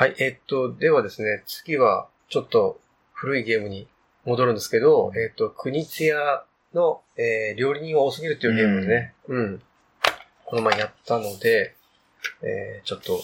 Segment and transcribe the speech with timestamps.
[0.00, 2.80] はい、えっと、ではですね、次はちょっと
[3.12, 3.86] 古いゲームに
[4.24, 6.42] 戻るんですけど、えっと、国津屋
[6.72, 9.62] の、えー料理人は多すぎるっていうゲームでね、うん、
[10.46, 11.74] この前やったので、
[12.40, 13.20] えーちょっと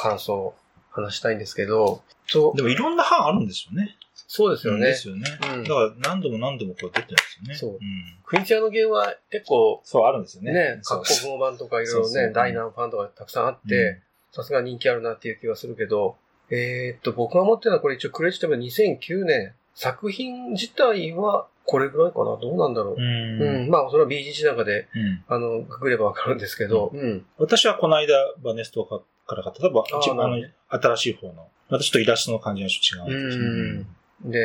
[0.00, 0.54] 感想を
[0.92, 3.96] 話したいんですけど、とでもいろんな班あるんですよね。
[4.14, 4.86] そうですよね。
[4.86, 5.24] ですよね。
[5.54, 7.54] うんだから何度も何度もこう出てるんですよね。
[7.56, 7.78] そうん
[8.24, 10.52] 国津屋のゲームは結構、そう、あるんですよね。
[10.52, 14.00] ね、各国語版とかいろいろね、そうそうダイナーファンとかたくさんあって、
[14.32, 16.16] さすが人気あるなっていう気がするけど、
[16.50, 19.54] えーっと、僕が持ってるのはこれ一応クレジットが2009年。
[19.74, 22.36] 作品自体はこれぐらいかな？
[22.36, 22.96] どうなんだろう？
[22.98, 23.02] うん。
[23.02, 23.44] う。
[23.44, 23.70] うんん。
[23.70, 27.24] まあ、それは BGG の中で、うんあの、ググればわかるんですけど、うん。
[27.38, 29.00] 私はこの間、バネストか
[29.34, 34.38] ら買った、例えば、あー一番新しい方の、またちょっとイラストの感じがちょっと違うんですけどうんで、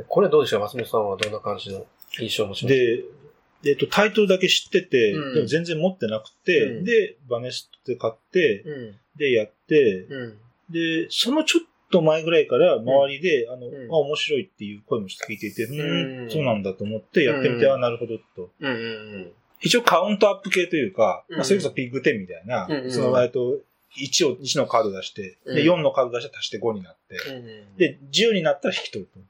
[0.00, 0.60] えー、これどうでしょう？
[0.62, 1.86] 松本さんはどんな感じの
[2.18, 3.04] 印象を持ちますで、
[3.64, 8.96] えっと、タイトルだけ知ってて、うんでも全然持ってなくて、うんで、バネストで買って、うん。
[9.16, 10.38] で、やって、うん。
[10.70, 18.50] で、そのちょっと前ぐらいから周りで、あの、うんあ、面白いっていう声も聞いていて、うんん、そうなんだと思ってやってみて、うんあ、なるほどと。
[19.60, 23.58] 一応カウントアップ系というか、うんまあ、それこそピッグ10みたいな、その、えっと、
[23.98, 27.76] 1を、1のカード出して、で、うん4のカード出して足して5になって、うん。
[27.76, 29.20] で、10になったら引き取ると。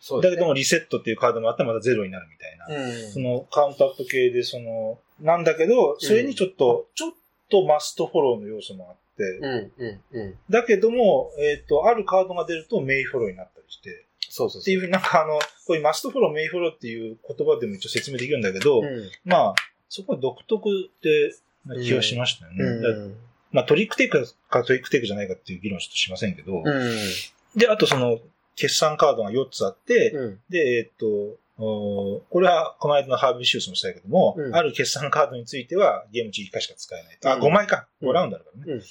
[0.00, 2.84] そうですねだけどもリセットっていうカードもあってまた0になるみたいな。
[2.84, 3.12] うん。
[3.12, 7.12] そのカウントアップ系で、その、なんだけど、それにちょっと、ちょっ
[7.50, 9.72] とマストフォローの要素もあって、うん。
[9.76, 10.18] うん。
[10.18, 10.34] うん。
[10.48, 14.62] だけども、えっ、と、あるカードが出るとメイフォローになったりして、そうそうそう。
[14.62, 19.10] っていうふうになんかあの、こういうマストフォロー、メイフォローっていう言葉でも一応説明できるんだけど、うん。
[19.24, 19.54] まあ、
[19.88, 21.34] そこは独特って
[21.66, 22.64] な気がしましたよね。
[22.64, 23.16] うん。
[23.52, 27.08] まあトリックテイクかトリックテイクじゃないかっていう議論はちょっとしませんけど、うん。
[27.56, 28.18] で、あとその、
[28.60, 30.40] 決算カードが4つあって、うん。
[30.50, 37.18] で、えっと、おこれはこの間のハービーシュースもしたけども、うんある決算カードについてはゲーム中1回しか使えない。
[37.24, 37.86] あ、うん5枚か。
[38.00, 38.82] うん5ラウンドあるからね。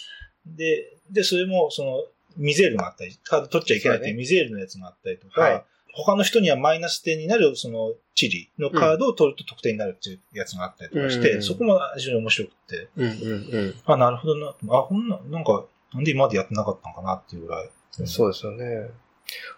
[0.45, 2.03] で、で、それも、その、
[2.38, 13.05] ミゼールがあったり、カード取っちゃいけないっていうミゼールのやつがあったりとか、はい他の人にはマイナス点になる、その、チリのカードを取ると得点になるっていうやつがあったりとかして、うんそこも非常に面白くて、うん。
[13.05, 13.76] うん。
[13.86, 14.55] あ、なるほどな。
[14.70, 17.70] あ、ほんな、なんか、なんで今までやってなかったのかなっていうぐらい。
[17.99, 18.08] うん。
[18.08, 18.89] そうですよね。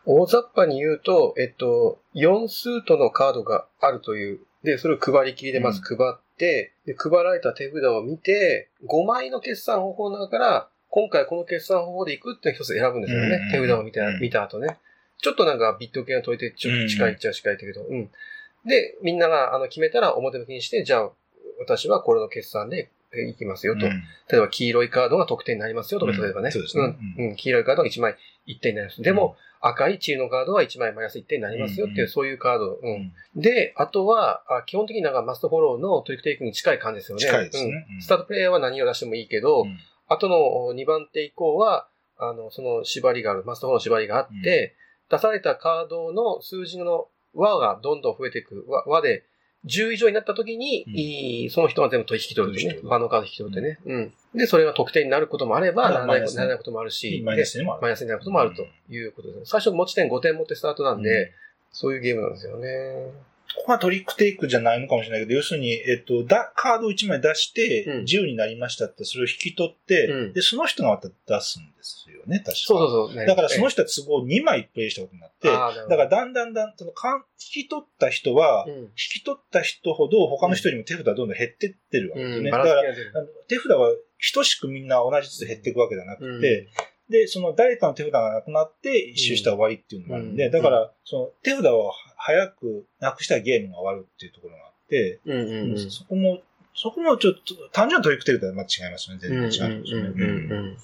[0.06, 4.40] 大雑把に言うと、えっと、4スートのカードがあるという。
[4.64, 13.40] で、それを配り切りでまず配って、で、配られた手札を見て、5枚の決算方法の中から、今回この決算方法でいくっていうのを一つ選ぶんですよね。
[13.46, 14.78] うん手札を見たうん見た後ね。
[15.20, 18.10] ちょっとなんかビット系が解いて、ちょっと近いっちゃ近いけど、うん。
[18.66, 21.12] で、みんながあの決めたら表向きにして、じゃあ、
[21.60, 22.90] 私はこれの決算でえ
[23.30, 23.86] いきますよと。
[23.86, 23.92] うん。
[24.32, 26.22] 例えば黄色いカードが得点になりますよとか、うん。
[26.22, 26.52] 例えばね。
[26.52, 26.96] そうですね。
[27.18, 27.26] うん。
[27.30, 27.36] うん。
[27.36, 28.16] 黄色いカードが1枚
[28.48, 29.02] 1点になります。
[29.02, 32.10] でも、赤いチーのカードは1枚マイナス1点になりますよっていう、うん。
[32.10, 32.80] そういうカード。
[33.36, 37.26] で、あとは、あ基本的になんかマストフォローのトリックテイクに近い感じですよね。
[37.26, 37.86] 近いですね。
[38.00, 39.78] スタートプレイヤーは何を出してもいいけど、うん。
[40.08, 44.76] 後の2番手以降は、あの、その縛りがある、マストフォローの縛りがあって、
[45.10, 48.66] 出されたカードの数字の和がどんどん増えていく。
[48.68, 49.24] 和和で、
[49.66, 52.90] 10以上になった時に、うんその人が全部取り引き取るというね。
[52.90, 53.80] 場のカード引き取ってね。
[53.86, 54.14] うん。
[54.34, 57.82] で、それが得点になることもあれば、まあならないならないこともあるし、マイナスにもある。
[57.84, 59.46] マイナスになることもあるということですね。
[59.46, 61.34] 最初持ち点5点持ってスタートなんで、
[61.72, 63.12] そういうゲームなんですよね。
[63.58, 68.04] ここはトリックテイクじゃないのかもしれないけど、要するに、えっと、だ、カードを1枚出して、うん。
[68.04, 70.34] 10になりましたって、それを引き取って、うん。
[70.34, 72.56] で、その人がまた出すんですよね、確か。
[72.56, 73.26] そうそうそう。
[73.26, 77.18] だからその人人は都合2枚プレイしたことになって、だからだんだんだん、そのかん
[77.56, 78.74] 引き取った人は、うん。
[78.74, 82.52] 引き取った人ほど他の人よりも手札がどんどん減ってってるわけですうん、ね。
[82.52, 82.94] バだから、
[83.48, 83.92] 手札は
[84.34, 86.68] 等しくみんな同じずつ減っていくわけじゃなくて、
[87.12, 95.92] で、その誰かの手札がなくなって一周したら終わりっていうのがあるんで、うんだから、その手札を早くなくしたらゲームが終わるっていうところがあって、うんうんうん。
[95.92, 96.40] そこも、
[96.74, 99.20] そこもちょっと、単純なトリックテイクとはまた違いますよね。
[99.22, 100.10] 全然違うんですよね。
[100.10, 100.78] うんうんうん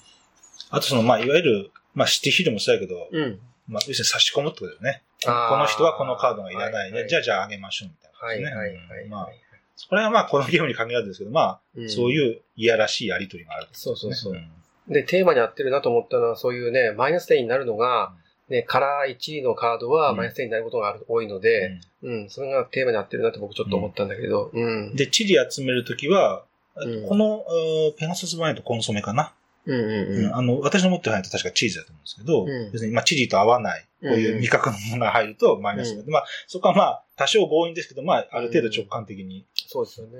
[0.70, 3.22] あとその、まあ、いわゆる、まあ、シティヒルもそうだけど、うん。
[3.22, 3.40] うん。
[3.68, 5.02] まあ、要するに差し込むってことだよね。
[5.24, 7.00] この人はこのカードがいらないね。
[7.00, 8.44] はいじゃあ、じゃああげましょうみたいな、はいね。
[8.44, 9.04] はいはい。
[9.04, 9.28] うんまあ、
[9.76, 14.50] それはまあ、このゲームに限らずですけど、まあ、うんそういういやらしいやりとりがある、そうそうそうね
[14.88, 18.12] で、テーマに合ってるなと思ったのは、そういうね、マイナス点になるのが、
[18.48, 20.16] ね、カラー1位のカードはうん。
[20.16, 21.68] マイナス点になることがある、多いのうで、
[22.02, 22.06] ん。
[22.06, 24.96] うん、それがテーマに合ってるなって僕ちょっと思ったんだけど、うん。
[24.96, 26.44] で、チリ集めるときは、
[26.76, 27.06] うん。
[27.06, 29.32] この、えーペガサスバイトコンソメかな、
[29.66, 30.34] うんうんうん。
[30.34, 32.72] あの、私の持ってる範囲と確かチーズだと思うんですけど、うん。
[32.72, 39.44] 別に、まあ、チリと合わない、こういう味覚のものが入るとマイナスまあ、そこはまあ、多少強引ですけど、まあ、ある程度直感的に。
[39.54, 40.12] そうですよね。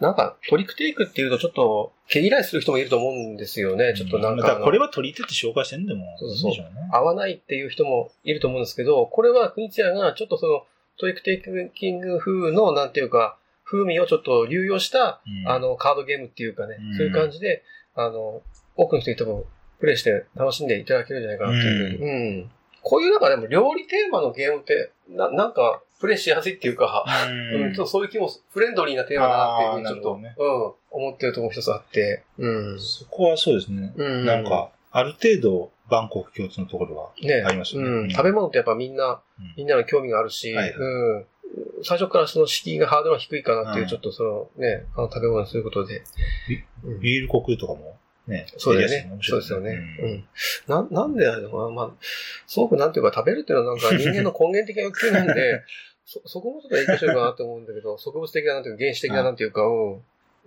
[0.00, 3.94] なんか、トリックテイクっていうとちょっと、毛嫌いする人もいると思うんですよね。
[3.96, 6.66] ちょっとなんかこれは取り手って紹介してんでも、そうそうね。
[6.92, 10.64] 合わないっていう人もいると思うんですけど、これは国津屋がちょっとその
[10.98, 17.62] トリックテイキング風の、なんていうか、風味をちょっと流用した、うんあ、の、カードゲームっていうかね、うんそういう感じで、
[17.94, 18.42] あの、
[18.76, 19.44] 多くの人に多分
[19.80, 22.10] プレイして楽しんでいただけるんじゃないかなっていうふうに。
[22.10, 22.50] うん。
[22.84, 27.04] こういうなんかでも料理テーマのゲームって、な、なんか、プレイしやすいっていうか、
[27.52, 32.80] うん、ちょっとそういう気も、フレンドリーなテーマだなっていうふうにちょっと、あーなるうん、思ってるところも一つあって、うん。
[32.80, 33.92] そこはそうですね。
[33.96, 37.88] うんなんか、ある程度、バンコク共通のところはねありますよね。
[37.88, 38.10] うん。
[38.10, 41.26] 食べ物ってやっぱみんな、うんみんなの興味があるし、はいはいうん。
[41.82, 46.02] 最初からその敷居がハードルが低いかなっていう、うんちょっとそのね、あの食べ物にすることで。
[46.84, 47.93] うんビール国とかも
[48.26, 49.08] ね、そうだよやりやね。
[49.08, 49.98] すい面白いそうですよね。
[50.00, 50.24] うん。
[50.66, 51.90] な、なんであれのかなまあ、
[52.46, 55.62] すごくなんていうか食べるっていうのはなんか 人間の根源的な欲求なんで、
[56.06, 60.00] そ、そこもちょっと影響してるかなと思うんだけど、植物的ななんていうか原始的ななんていうか、う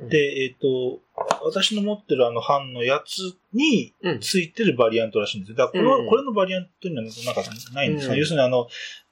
[0.04, 0.10] ん。
[0.10, 1.00] で、えっ、と、
[1.44, 4.20] 私の持ってるあの版のやつにうん。
[4.20, 5.58] ついてるバリアントらしいんですよ。
[5.58, 7.44] だからこの、うんこれのバリアントにはなんか
[7.74, 8.68] ないんですが、うん要するにあの、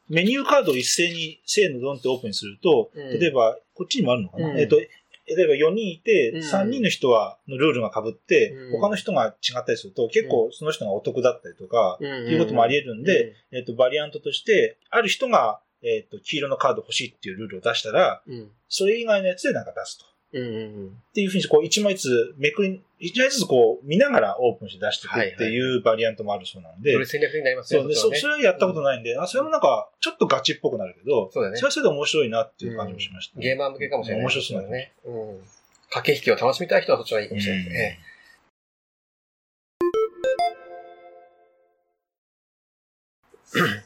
[0.10, 4.78] メニューカードを一斉に、せーのドンってオープンにすると、うん例えば、こっちにもあるのかな、うんえっ、と、
[5.28, 6.40] 例えば4人いて、うん。
[6.42, 8.80] 3人の人は、のルールが被って、うん。
[8.80, 18.52] 他の人が違ったりすると、結構その人がお得だったりとか、いうこともあり得るんで、えっ、と、バリアントとして、ある人が、えっ、と、黄色のカード欲しいっていうルールを出したら、うん。
[18.70, 20.06] それ以外のやつでなんか出すと。
[20.36, 20.46] うん。
[20.46, 20.88] うん。
[20.88, 27.80] っていうふうに、こう、一枚ずつめくり、一枚ずつこう、見ながらオープンして出していくっていうバリアントもあるそうなんで、より戦略になりますね。
[27.96, 34.24] そうで、それはやったことないんで、あ、それもなんか、ちょっとガチっぽくなるけど、そうだねそれはそれで面白いなっていう感じもしました、ゲーマー向けかもしれない。
[34.24, 34.72] 面白そうだね。
[34.72, 34.94] ね。
[35.06, 35.42] うん。
[35.90, 38.00] 駆け引きを楽しみたい人はそっちがいいかもしれないですね。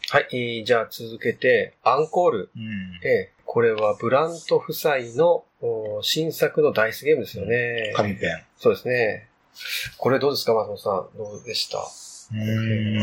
[0.10, 2.50] はい、えーじゃあ続けて、アンコール。
[2.56, 3.00] うん。
[3.07, 5.45] えーこれはブラント夫妻のお
[6.01, 7.91] 新作のダイスゲームですよね。
[7.95, 8.44] 紙ペン。
[8.57, 9.29] そうですね。
[9.97, 11.17] これどうですか、松本さん。
[11.17, 11.79] どうでした？
[12.33, 12.97] うん。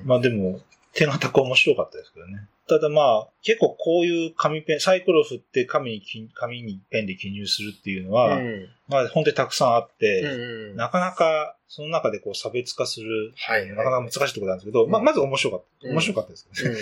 [0.00, 0.06] うん。
[0.06, 0.60] まあでも、
[0.94, 2.48] 手堅く面白かったですけどね。
[2.68, 8.68] ただまあ、結構こういう紙ペン、サイコロ振って紙にき、紙にペンで記入するっていうのは、うん。
[8.88, 10.76] まあ本当にたくさんあって、うん。
[10.76, 15.88] なかなか、その中でこう差別化する、はいなかなか難しいところなんですけど、うんまあまず面白かった。
[15.88, 16.80] うん面白かったですけどね。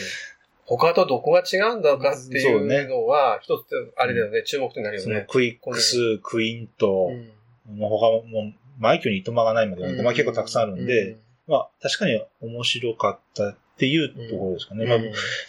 [0.71, 5.27] うん他とどこが違うんだかっていうのは、一つ、あれだよね、注目点になるよね。
[5.29, 11.17] クイックス、クイーンとう、んもう他も、もう、枚挙にいとまがないまで、まあ結構たくさんあるんで、、
[11.49, 14.85] まあ確かに面白かったっていうところですかね。
[14.85, 14.99] うんまあ、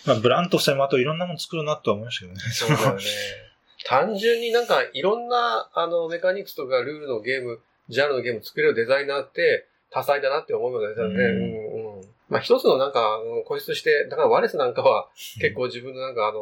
[0.08, 2.40] まあブラント夫妻もあといろんなもの作るなとは思いましたけどね。
[2.52, 3.02] そうだよね。
[3.86, 7.60] 単純になんかいろんなあのメカニクスとかルールのゲーム、
[7.90, 10.96] ジャンルのゲーム作れるデザイナーって多彩だなって思うよね。
[10.98, 11.81] うんうんうん
[12.32, 16.40] まあ一つのなんかあの固執して、だからワレスなんかは結構自分のなんかあの、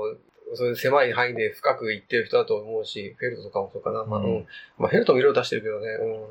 [0.56, 4.06] そういう狭い範囲で深くいってる人だと思うし、フェルトとかもそうかな。
[4.06, 4.47] まあ、ううんん。
[4.77, 5.88] まあフェルトもいろいろ出してるけどね。
[5.89, 6.27] うん。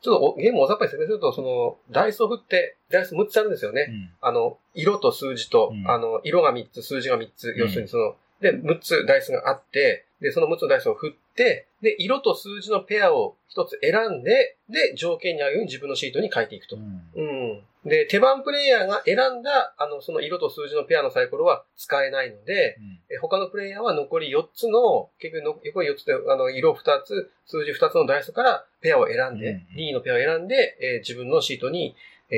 [0.00, 3.86] ちょっとおゲームを大雑把に説明すると、その、ダイスを振って、ダイス6つあるんですよね。
[3.88, 16.76] うんあの、色と数字と、うんあの、色が3つ、数字が3つ、ん要するにその、で、6つダイスがあって、で、その6つのダイスを振って、で、色と数字のペアを1つ選んで、で、条件に合うように自分のシートに書いていくと。
[16.76, 16.78] う
[17.22, 17.62] ん。
[17.84, 22.78] で、手番プレイヤーが選んだ、あの、その色と数字のペアのサイコロは使えないので、
[23.10, 31.96] え他のプレイヤーは残り4つの、結局の、残り4つで、あの、色2つ、数字2つのダイスからペアを選んで、うん2位のペアを選んで、えー自分のシートに、
[32.30, 32.36] え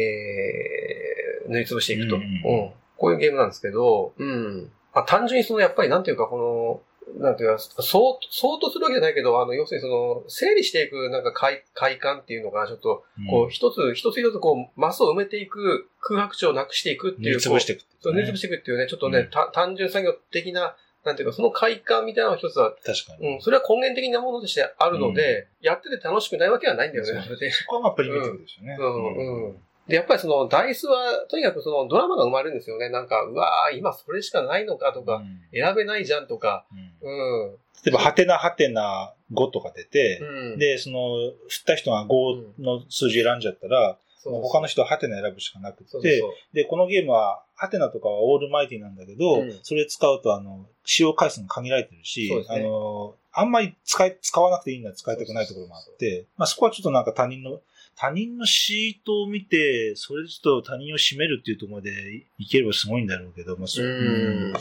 [1.47, 2.17] ー塗りつぶしていくと。
[2.17, 4.73] ううんんこういうゲームなんですけど、うん。
[4.95, 6.81] まあ、単純にその、やっぱりなんていうか、この、
[7.19, 18.21] なんていうか、そう、そうとするわけじゃないけど、あの、要するにその、整理していく、なんか快、快感っていうのが、ちょっと、こう、一つ、一つ一つこう、マスを埋めていく、空白地をなくしていくっていう、塗りつぶしていくってそう、ね。
[18.21, 19.31] 塗りつぶしていくっていうね、ちょっとね、うん。
[19.31, 23.35] た単純作業的な、なんていうか、その快感みたいなのが一つは、確かに。
[23.35, 27.51] うん、それは根源的なものとしてあるので、やってて楽しくないわけはないんだよね、それで。
[27.51, 28.77] そこはまあプリミティブですよね。
[28.79, 29.47] うん。
[29.49, 29.57] うん
[29.89, 32.89] で、やっぱりその、ダイスは、とにかくその、ドラマが生まれるんですよね。
[32.89, 35.41] なんか、うわー、今それしかないのかとか、うん。
[35.53, 36.65] 選べないじゃんとか、
[37.03, 37.45] うん。
[37.47, 37.57] うん。
[37.85, 41.17] 例えば、はてなはてな5とか出て、うん、で、その、
[41.49, 43.99] 振った人が5の数字選んじゃったら、
[44.31, 46.33] もう他の人はハテナ選ぶしかなくそうそうて、そう。
[46.55, 49.59] で、このゲームは、ハテナとかはオールマイティなんだけど、うん。
[49.63, 52.45] それ使うと、あの、使用回数が限られてるし、ね。
[52.49, 57.61] あの、あんまり使い、使わなくていいのは使いたくないところもあって、まあそこはちょっとなんか他人の、
[57.97, 61.91] 他人のシートを見て、それでちょっと他人を締めるっていうところで
[62.39, 64.55] いければすごいんだろうけど、まあそううん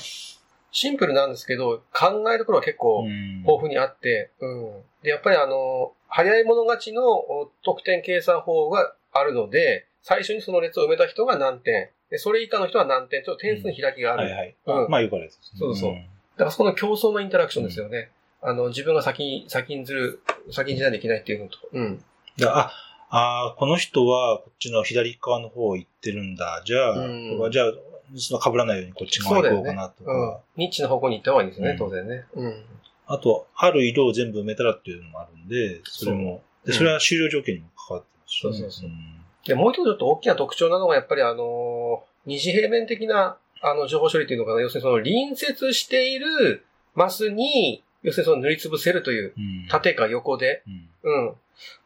[0.75, 4.71] シンプルなんですけど、考えどころは結構うん豊富にあって、うん。
[5.03, 14.23] で、やっぱりあの、早い者勝ちのお得点計算法があるので、最初にその列を埋めた人が何点、でそれ以下の人は何点、ちょっと点数に開きがある。
[14.23, 14.55] はいはい。
[14.65, 15.59] うんまあよくあるやつですね。
[15.59, 18.09] そうそうんだからそこの競争のインタラクションですよね。
[18.41, 20.19] あの、自分が先に、先にずる、
[20.51, 21.59] 先にじゃないといけないっていうのと。
[21.71, 22.03] うん。
[22.37, 22.71] だから
[23.15, 26.63] あ、あーこの人はこっちの左側の方行ってるんだ。
[26.65, 27.73] じゃあ、うんじゃあ、
[28.15, 30.11] その被らないようにこっち側行こうかなとか。
[30.11, 30.61] うん。
[30.61, 32.25] ニッチな方向に行った方がいいんですよね、うん当然ね。
[32.33, 32.65] うん。
[33.05, 38.53] あと、ある色を全部埋めたらっていうのもあるんで、それも、で、うんそれは終了条件にも関わってますし、ね。
[38.53, 44.61] そうそうそうんで、もう一つちょっと大きな特徴なのが、やっぱりあの、二次平面的な、あの、情報処理っていうのかな。
[44.61, 46.65] 要するにその隣接している
[46.95, 49.67] マスに、要するにその塗りつぶせるという、うん。
[49.69, 50.63] 縦か横で。
[51.03, 51.27] うん。
[51.27, 51.33] うん。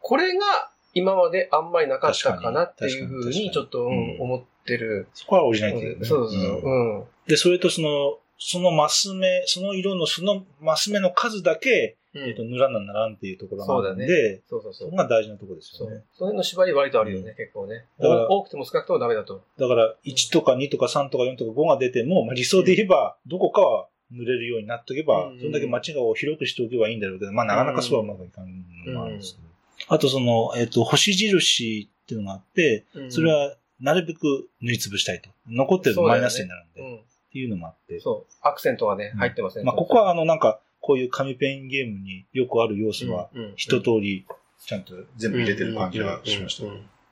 [0.00, 5.08] これが今まであんまりなかったかなっていうふうにちょっと、うんうん思ってる。
[5.14, 6.60] そこはオリジナリティねそうそうそう。
[6.62, 7.04] うんうん。
[7.26, 14.96] で、それとその、そのマス目、その色のそのマス目の数だけ、うんえっと、塗らなならんっていうところがあるんそうで、そうそうそそうこ。
[14.96, 15.82] が大事なところです。
[15.82, 16.04] よね。
[16.14, 17.84] その辺の縛り割とあるよね、うん結構ね。
[17.98, 19.42] だから多くても少なくてもダメだと。
[19.58, 29.47] だから、1とか2とか3とか4とか5が出ても、まあ、理想で言えば、どこかは塗れるようになっとけば、うんそれだけ街を広くしておけばいいんだろうけど、まあ、なかなかそうはうまくいかんのもあるんですけど。
[29.86, 35.30] あと、その、えっ、と、星印っていうのがあって、うんそれ、は、なるべく塗りつぶしたいと。
[35.48, 36.96] 残ってるとマイナスになるんで、うん。
[36.96, 37.00] っ
[37.32, 38.00] ていうのもあって。
[38.00, 38.32] そう。
[38.42, 39.64] アクセントがね、うん入ってますね。
[39.64, 44.26] まあ、ここは、あの、なんか、こういう紙ペンゲームによくある要素は、一通り、
[44.64, 46.66] ちゃんと全部入れてる感じがしました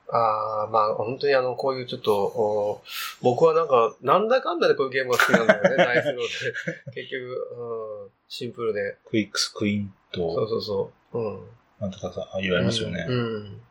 [0.09, 2.81] ああ、まあ本当にあの、こういうちょっと、お
[3.21, 7.01] 僕はなんか、なんだかんだでこういうゲームが好きなんだよね、 ナイスローで。
[7.01, 8.97] 結局、うん、シンプルで。
[9.05, 11.19] クイックス、クイーンそうと、そうそう。
[11.19, 11.39] うん。
[11.79, 13.05] なんとかさ、言われますよね。
[13.07, 13.15] うん。
[13.15, 13.61] うん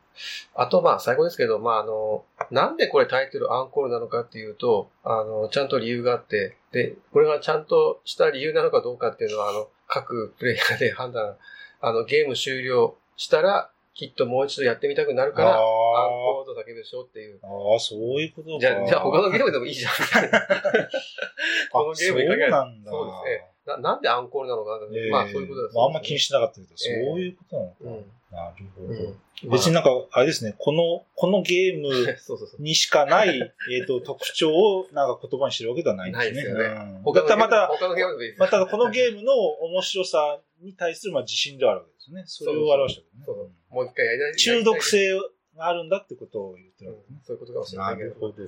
[0.55, 11.37] あと、まあ、最後ですけど、まあ、あの、なんでこれタイトルアンコールなのかっていうと、あの、ちゃんと理由があって、で、これがちゃんとした理由なのかどうかっていうのは、あの、各プレイヤーで判断、
[11.81, 17.39] あの、ゲーム終了したら、きっともう一度やってみたくなるから、アンあコールと叫ぶでしょっていう。
[17.43, 18.61] あ、ああ、そういうことか。
[18.61, 19.93] じゃあ、じゃあ他のゲームでもいいじゃん。
[21.73, 22.51] このゲームに限。
[22.51, 27.77] そうですねななんでアンコールなのかな、ええまあ、そういうことです、まああんま気にしなかったけど、そうええいうことなのか。
[27.81, 28.05] うん。
[28.31, 28.89] なるほど。
[28.89, 29.17] うん。
[29.51, 31.89] 別になんか、あれですね、この、このゲーム。
[32.59, 36.43] にしかない、えっと、 特徴をなんか言葉にしてるわけではないんですね。
[36.43, 42.23] すよねうんまた、他のゲームでもいいですまたこのゲームの面白さに対するまあ自信ではあるわけですね。
[42.27, 43.51] それを表したわけそうね。
[43.71, 44.37] もう一回やりたい。
[44.37, 45.15] 中毒性
[45.57, 47.21] があるんだってことを言ってうんるわけね。
[47.25, 48.11] そういうことかもしれなないけど。
[48.11, 48.45] るほど。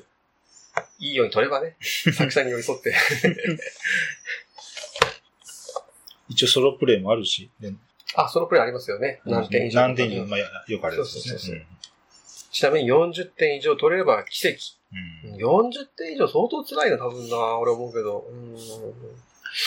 [1.01, 2.95] いいように取ればね、作者に寄り添って。
[6.29, 7.73] 一応ソロプレイもあるし、で
[8.15, 9.21] あ、そのプレイありますよね。
[9.25, 9.81] 何点以上。
[9.81, 11.31] 何点以上、まあ、よくあるやつですね。
[11.31, 11.63] そうそうそう
[12.51, 14.57] ちなみに40点以上取れれば奇跡。
[15.25, 18.27] うんうん40点以上相当辛いな、多分な、俺思うけど。
[18.31, 18.55] うん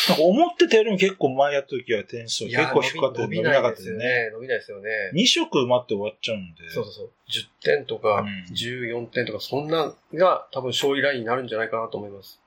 [0.08, 3.98] なんか思ってたよりも結構前やった時は点数結構低かった伸び伸びなかっですね。
[3.98, 4.30] ね。
[4.32, 4.90] 伸びないですよね。
[5.14, 6.70] 2色待って終わっちゃうんで。
[6.70, 7.10] そうそうそう。
[7.30, 12.41] 10点とかうん14点とか、そんなんが多分勝利ラインになるんじゃないかなと思います。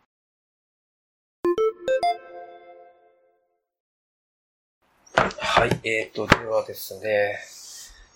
[5.56, 7.38] はい、えーと、ではですね、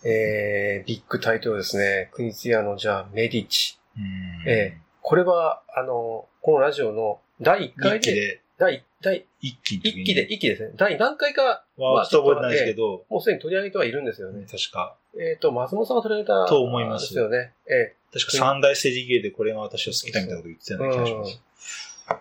[0.03, 2.11] えー、ビッグタイトルですね。
[2.13, 3.79] クニツィアの、じゃあ、メディチ。
[3.97, 4.03] うん
[4.45, 10.73] ええこれは、あの、このラジオの第1回で、第、第、一期の時に1期で、1期ですね。
[10.75, 14.45] 第何回か、はちょっと覚えてないですけど、もうすでに取り上げてはいるんですよね。
[14.51, 16.47] 確か、えっ、と、松本さんが取り上げた。
[16.49, 17.53] と思いますですよね。
[17.71, 21.41] え確か三大セリゲーでこれが私は好きだみたいなこと言ってたような気がします。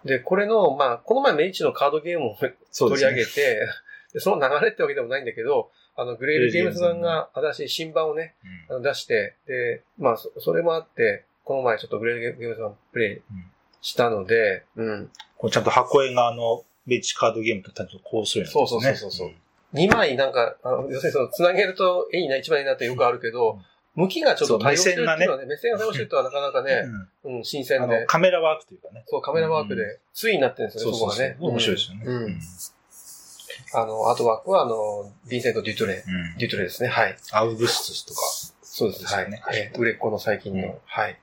[0.06, 3.68] えで、これの、まあ、この前メイチのカードゲームを取り上げて、で
[4.20, 7.30] その流れってわけでもないんだけど、あの、グレール・ゲームズさんが。
[7.34, 8.36] 新しい新版をね、
[8.70, 13.22] あの出して、で、まあ、そそれもあって、この前ちょっとグレール・ゲームズさんプレイ
[13.82, 15.12] したので、うん。
[15.38, 18.68] こうちゃんと箱絵があの、ベンチカードゲームとちゃんとこうするやつですね。
[18.68, 19.32] そうそうそうそう
[19.74, 23.60] 2枚なんか、あの要するにその、つなげると絵にな、一枚になってよくあるけど、
[23.96, 26.84] 向きがちょっと対応してるっていうのはね、目線が対応してるとはなかなかね、
[27.24, 27.38] うん。
[27.38, 28.02] うん、新あ鮮で。
[28.02, 29.04] のカメラワークというかね。
[29.08, 31.36] そう、カメラワークで、ついになってるんですよね、そこがね。
[31.40, 32.04] 面白いですよね。
[32.06, 32.24] うん。
[32.24, 32.40] うん
[33.74, 36.04] あの、アートワークは、あの、ヴィンセント・デュトレ。
[36.08, 36.90] うんデュトレですね。
[36.90, 37.16] はい。
[37.32, 38.22] アウグストゥスとか。
[38.62, 39.06] そうです。
[39.14, 39.26] はい。
[39.32, 40.68] ですよねえー売れっ子の最近の。
[40.68, 41.18] うんはい。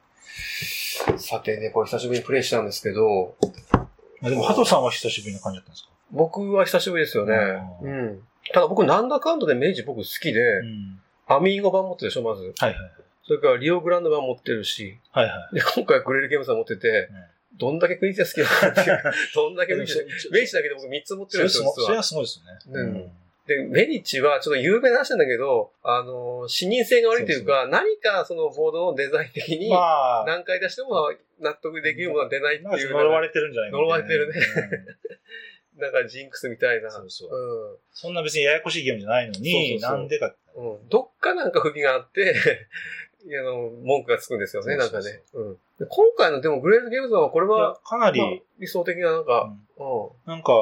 [1.19, 3.37] さてね、これ久しぶりにプレイしたんですけど、
[4.21, 5.91] まあでも、ハトさんは久しぶりな感じだったんですか？
[6.11, 7.35] 僕は久しぶりですよね。
[7.83, 8.23] ううん。
[8.53, 11.01] ただ僕、なんだかんだで明治僕好きで、うん。
[11.27, 12.43] アミーゴ版持ってるでしょ、まず。
[12.59, 12.77] はいはい。
[13.27, 15.55] それからリオグランド版持ってるし、はいはい。
[15.55, 17.09] で、今回グレールゲームさん持ってて、
[17.59, 19.03] どんだけクイズが好きなのかっていう、
[19.35, 22.81] どんだけでもそ明治明治だけで僕3つ持ってるんですよ、それはすごいですよね。
[22.81, 23.13] うん
[23.47, 34.41] で、メリッチはちょっと有名な話なんだけど、あの、視認性が悪いというか、何かそのボードのデザイン的に、まあ、何回出しても納得できるものは出ないってまあいう、呪われてるんじゃないか呪われてるね
[35.77, 36.91] うんなんかジンクスみたいな。
[36.91, 40.35] そうそうそんな別にややこしいゲームじゃないのに、そうそうそうなんでか。
[40.57, 40.73] うん。
[40.73, 40.89] うん。
[40.89, 42.35] どっかなんか不備があって、
[43.27, 45.51] あの、文句がつくんですよね、なそうそうそうんかね。
[45.51, 45.59] うん。
[45.79, 50.53] で今回のでもグレーズゲームズはこれは、かなり、まあ理想的ななんか、うんうなんか、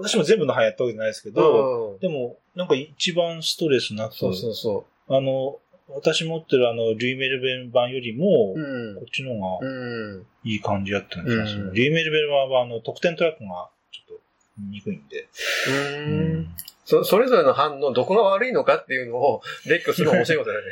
[0.00, 1.32] 私も全部の班やったわけじゃないですけん。
[1.32, 1.98] ど、うん。
[1.98, 5.58] でも、なんか一番ストレスなく、そうそうそあの、
[5.88, 8.60] 私持ってるあの、ルイメルベン版よりも、う。
[8.60, 9.02] うんこ。
[9.06, 10.26] っちの方がうん。
[10.44, 11.64] いい感じやったんですよ。
[11.64, 14.20] うんルイメルベン版はあの、得点トラックがちょっと
[14.58, 15.28] 見にくいんで。
[15.68, 16.48] うん。
[16.88, 20.64] そ、それぞれの班のどこが悪いのかっていうのを列挙するのが面白いことだよ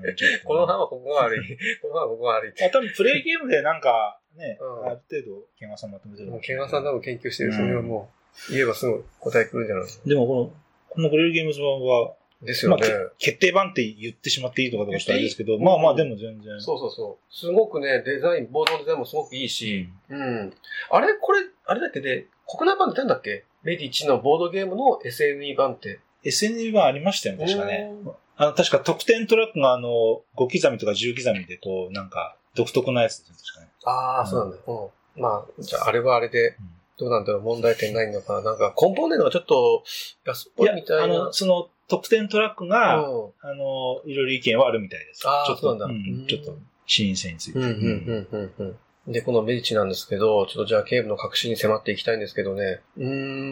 [0.00, 0.16] ね。
[0.44, 1.58] この班はここが悪い。
[1.80, 7.50] この班はここが悪いあ多分プレイゲームでなんかね、うんある程度、ケンワさんまとめてるケンガさん多分研究してる。
[7.50, 8.10] うんそれはも
[8.50, 10.52] う、言えばすぐ答えくるんじゃないでもこの、
[10.88, 12.80] このグレルゲームズ版は、ですよね。
[12.80, 16.60] まあけ決定版って言ってしまっていいとかとかしたらですけど、まあまあでも全然。
[16.60, 17.34] そうそうそう。
[17.34, 20.52] すごくね、デザイン、ボードのデザインもすごくいいし、うん。
[20.90, 26.00] あれこれ、あれだっけで、国内版って何だっけレディ1のボードゲームの SNE 版って。
[26.24, 27.92] SNE 版ありましたよね、確かね。
[28.04, 33.68] うんあの、確か得点トラックがあの、5刻みとか10刻みでこう、なんか、独特なやつですかね。
[33.84, 34.56] ああ、そうなんだ。
[34.66, 35.22] うん。
[35.22, 36.56] まあ、じゃあ、あれはあれで、
[36.98, 38.42] どうなんだろう、問題点ないのかな。
[38.42, 39.84] なんか、コンポーネントがちょっと
[40.24, 41.14] 安っぽいやいみたいな。
[41.14, 45.28] あの、その、得点トラックが、うんあの、いろいろ意見はあるみたいです。
[45.28, 47.58] あーちょっと、そうなんだんうんちょっと、視認性について。
[47.58, 48.78] うん、うん、うん、うん、うん。
[49.06, 52.80] で、このメディチなんですけど、ちょっとじゃあ警部の隠しに迫っていきたいんですけどね。
[52.96, 53.04] うー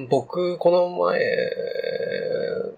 [0.04, 1.20] ん、僕、この前、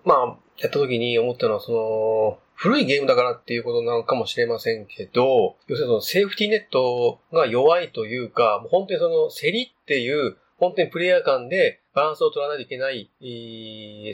[0.05, 13.11] まあ、やった時に思ったのは、その、古いゲームだからっていうことなのかもしれませんけど、要するにそのセーフティーネットが弱いというか、もう本当にその競りっていう、本当にプレイヤー間でバランスを取らないといけない、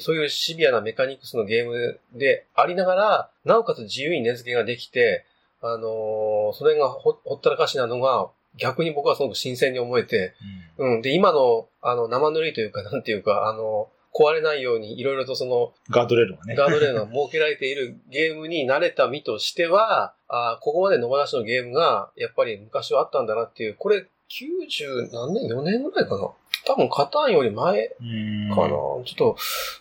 [0.01, 5.25] そういうシビアなメカニクスのゲームでありながら、なおかつ自由に値付けができて、
[5.61, 10.35] あのーそれがほったらかしなのが、逆に僕はすごく新鮮に思えて、
[10.79, 11.03] うん。
[11.03, 16.55] で、今の、あの、生塗りというか、 なんていうか、あの、壊れないように、いろいろとその、ガードレールがね。
[16.55, 26.31] ガードレールが設けられているゲームに慣れた身としては、あーここまで野放しのゲームが、やっぱり昔はあったんだなっていう、これ、90何年 ?4 年ぐらいかな？
[26.65, 29.37] 多分、カターンより前うんかな、ちょっと、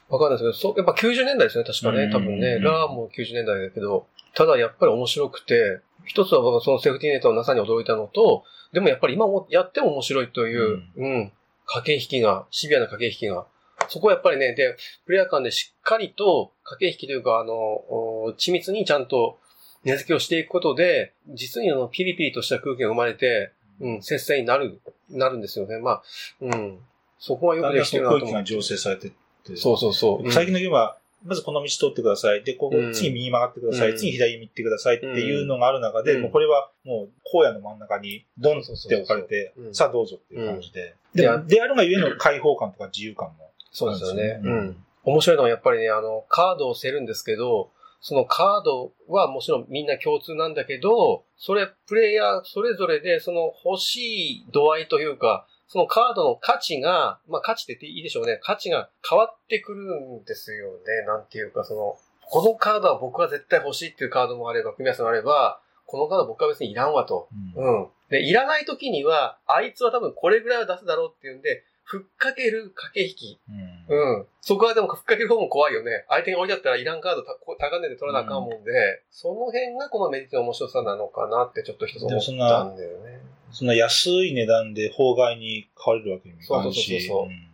[0.10, 2.10] わかんないですけど、そう、やっぱ90年代ですね、確かね。
[2.12, 4.06] 多分ね、うんラーも90年代だけど、
[4.36, 8.44] ただやっぱり面白くて、一つは僕はそのセーフティーネットの NASA に驚いたのと、
[8.74, 11.32] でもやっぱり今もやっても面白いという、うん、
[11.66, 13.46] 駆け引きが、シビアな駆け引きが、
[13.90, 19.40] そこはやっぱりね、で、プレイヤー間でしっかりと駆け引きというか、あの、お緻密にちゃんと
[19.84, 25.78] 値付けをしていくことで、実にあの、ピリピリとした空気が生まれて、うん、接戦になる、なるんですよね。
[25.80, 26.04] まあ、
[26.42, 26.80] うん。
[27.20, 28.44] そこはよくできてるなそう空気が。
[28.44, 29.12] 醸成されてっ
[29.46, 29.56] て。
[29.56, 30.32] そうそうそう。
[30.32, 32.44] 最近のゲームは、まずこの道通ってください。
[32.44, 33.92] で、ここうん、次右曲がってください。
[33.92, 40.96] うん次左に行ってくださいっていうのがある中で、うんもうこれはもう荒野の真ん中にドンって置かれてさあどうぞっていう感じで。
[41.14, 43.52] でも、であるがゆえの開放感とか自由感も。
[43.72, 44.40] そうですよね。
[44.44, 44.86] ううんん。
[45.04, 58.40] 面白いのはやっぱりね、あの、カードを捨てるんですけど、そのカードはもちろんみんな共通なんだけど、それ、プレイヤーそれぞれでその欲しい度合いというか、そのカードの価値が、まあ価値って言っていいでしょうね。
[58.42, 61.06] 価値が変わってくるんですよね。
[61.08, 61.98] なんていうか、その、
[62.28, 67.30] このカードは僕は絶対欲しいっていうカードもあれば、組み合わせもあれば、このカード僕は別にいらんわと。
[67.56, 67.88] うんうん。
[68.10, 73.40] で、いらない時には、あいつは多分これぐらいは出すだろうっていうんで、ふっかける駆け引き。
[73.48, 74.26] うんうん。
[74.42, 76.06] そこはでもふっかける方も怖いよね。
[76.10, 83.22] 相手が置いてあったらいらんカード高値で取らなあかんもんで、その辺がこのメディテの面白さなのかなってちょっと一つ思ったんだよね。
[83.56, 87.46] そんな安い値段で法外に買われるわけにもいかんし、そうそうそうそううん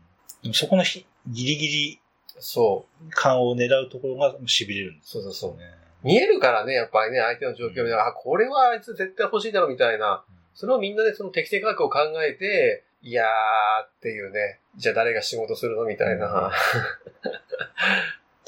[0.41, 2.01] でもそこのひギリギリ
[2.39, 3.09] そう。
[3.11, 5.57] 感を狙うところが痺れるんですそうそうそう。
[5.57, 5.65] ね。
[6.03, 10.23] 見えるからね、やっぱりね、相手の状況を見ながら、あ、これはあいつ絶対欲しいだろみたいな。
[10.55, 16.51] それをみんなでその適正価格を考えて、いやーっていうね、じゃあ誰が仕事するのみたいな。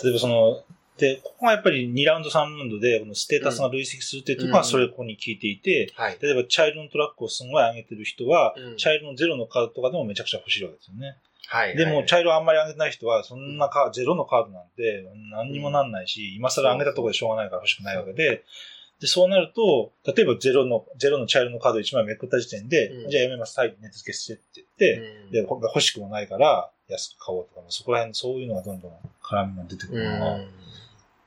[0.04, 0.64] 例えばその、
[0.98, 6.18] で、ここがやっぱり2ラウンド、3ラウンドで、このステータスが累積するっていうところはそれをここに聞いていて、はい。
[6.22, 8.78] 例えばチャイルドのトラックをすごい上げてる人は、うん。
[8.78, 11.18] チャイルドのゼロのカードとかでもめちゃくちゃ欲しいわけですよね。
[11.48, 11.76] はい。
[11.76, 18.44] でも、はいチャイルドあんまり上げてない人は、そんなカーゼロのカードなんて何にもなんないし、今更上げたところでしょうがないから欲しくないわけで、
[19.00, 23.10] で、そうなると、例えばゼロの、ゼロのチャイルドのカード1枚めくった時点で、うん。
[23.10, 24.44] じゃあやめます、はい、値付けしてって。
[24.56, 25.32] 言って、うん。
[25.32, 30.48] で、ほ欲しくもないから安く買おうとか、そこら辺そういうのがどんどん絡みが出てくるのが、うん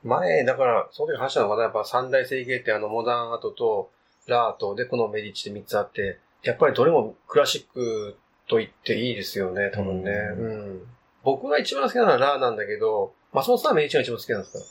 [0.06, 3.90] 前、だから、その時話したのが、やっぱ三大整形ってあの、モダンアートと、
[4.26, 8.16] ラートで、このメディッチで三つあって、やっぱりどれもクラシック
[8.48, 10.10] と言っていいですよね、多分ね。
[10.10, 10.86] ううん。
[11.22, 14.64] 僕が一番好きなのはラーなんだけど、松本さんはメディッチが一番好きなんですか？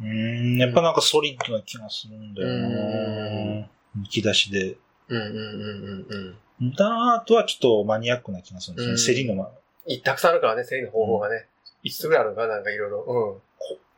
[0.00, 4.76] うーん、やっぱなんかソリッドな気がするんだようんなむき出しで。
[5.08, 6.68] うんうんうんうんうん。
[6.70, 8.92] モダンアートはちょっとマニアックな気がするんですね。
[8.92, 9.50] うん競りのま、
[9.86, 11.46] いたくさんあるからね、整理の方法がね。
[11.82, 13.40] 五つぐらいあるのかな、なんかいろいろ。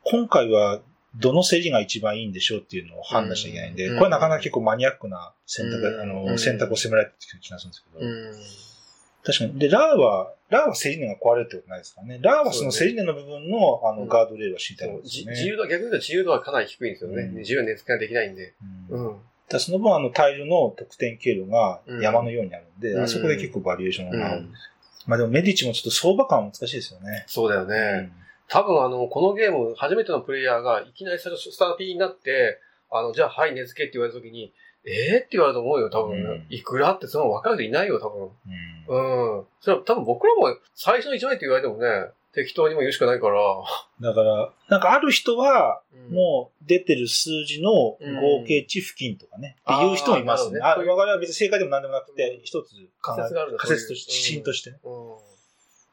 [0.09, 0.79] 今回は
[1.15, 9.33] どの競りが一番いいんでしょうっていうのを判断しちゃいけないんで、うんこれなかなか結構マニアックな選択、うんあの、うん選択を迫られてる気がするんですけど。
[9.33, 9.59] 確かに。
[9.59, 12.19] で、ラーは、ラーは競り値が壊れるってことないですからね。
[12.21, 15.35] ラーはその競り値の部分の、あの、うんガードレールは敷いてあるそうんですよね。
[15.35, 17.23] じ自由度、逆に言うと自由度はかなり低いんですよね。
[17.23, 18.53] うん自由な値付けができないんで。
[18.89, 19.15] うん
[19.49, 24.39] だその分、あの、タイルの得点経路がうん山のようにあるんで、うんあそこで結構バリエーションうが合う。
[24.41, 24.53] ん。
[25.07, 27.23] まあでも、メディチもちょっと相場感は難しいですよね。
[27.27, 28.11] そうだよね。
[28.49, 34.53] うん多分あの、このゲーム、初めてのプレイヤーがいきなり最初スタピーになって、あの、じゃあ、はい、値付けって言われた時に、
[34.85, 36.17] えーって言われると思うよ、多分。
[36.17, 38.29] うんいくらってその分かる人いないよ、多分。
[38.87, 39.45] うんうん。
[39.59, 41.87] それは多分僕らも最初の1枚って言われてもね、
[42.33, 43.41] 適当にも言うしかないから。
[43.99, 47.97] だから、なんかある人は、うんもう出てる数字の合
[48.47, 50.61] 計値付近とかね、うんっていう人もいますね。
[50.61, 54.77] あ、ね我々は別に正解でも何でもなくてうん、一つ仮説があるんだ仮説として、指針としてね。
[54.85, 55.36] うん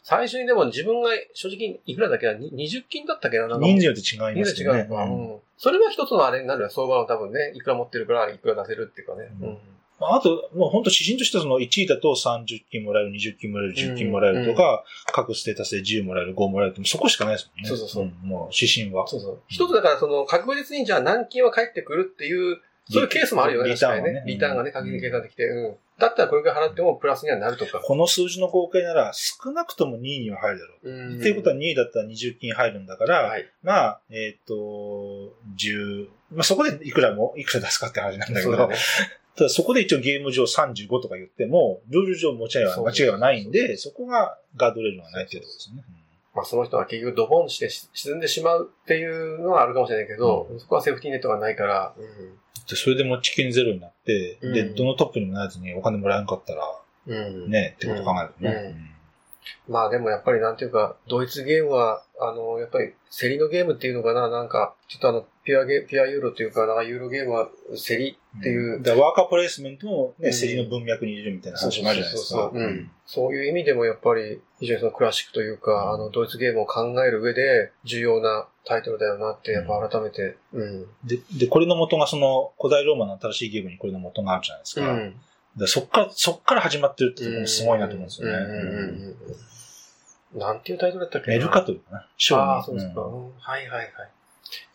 [0.04, 4.66] 最初にでも自分が正直いくらだっけな、に20金だったっけななんか人数によって違います人数違。
[4.66, 9.30] うのか、うんうんそれは一つのあれになるよ、相場の多分ね、いくら持ってるからいくら出せるっていうかね。
[9.40, 9.58] うんうん
[10.00, 17.68] あと、もう本当指針としてはその1位だと30金もらえる、20金もらえる、10金もらえるとか、各ステータスで10もらえる、5もらえるって、そこしかないですもんね。
[17.68, 19.06] そうそうそうんもう指針は。
[19.06, 19.40] そうそう。
[19.46, 24.24] 一つだから、その、確実にじゃあ何金は返ってくるっていう、そういうケースもあるよね、リターンはね。
[24.26, 25.76] リターンがね、確実に計算できて、うん。
[25.98, 27.80] だったらこれぐらい払ってもプラスにはなるとか。
[27.80, 30.90] この数字の合計なら少なくとも2位には入るだろう。
[30.90, 33.46] うんっていうことは2位だったら20金入るんだから、はい。
[33.62, 38.76] まあ、えっ、と、10、まあそこでいくらも、いくら出すかって話なんだけど、そうだね。
[39.36, 45.84] ただそこで一応ゲーム上35とか言っても、ルール上持ち合いは間違いはないんで、そこがガードレールがないっていうところですね。
[46.34, 56.62] まあその人は結局ドボンしてし沈んでしまうっていうのはあるかもしれないけど、そこはセーフティーネットがないから、うんでそれで持ち金ゼロになって、うんで、どのトップにもならずにお金もらえなかったら、
[57.06, 57.50] うん。
[57.50, 58.93] ね、ってこと考えるとね。
[59.68, 70.32] うんまあでもやっぱりなんていうか、ドイツゲームは、あの、やっぱり競りのゲームっていうのかな、なんか、ちょっとあの、ピュアゲ、ピュアユーロっていうか、なんかユーロゲームは競りっていう、だからワーカープレイスメントもね、うん。
[70.32, 72.40] 競りの文脈に入れるみたいな話もあるじゃないですか。
[72.40, 72.90] そうそうそううん。
[73.06, 80.86] そういう意味でもやっぱり、非常にそのクラシックというか、あの、ドイツゲームを考える上で、重要なタイトルだよなって、やっぱ改めて、うん。
[81.04, 84.80] で、で、これの元がその古代ローマの新しいゲームにこれの元があるじゃないですか。
[84.82, 85.00] だか
[85.58, 89.14] らそっから、そっから始まってるってすごいなと思うんですよね。
[90.34, 91.36] なんていうタイトルだったっけな？
[91.36, 92.08] メルカトルかな？
[92.18, 93.88] ショーああ、そうですか、うんうんはいはいはい。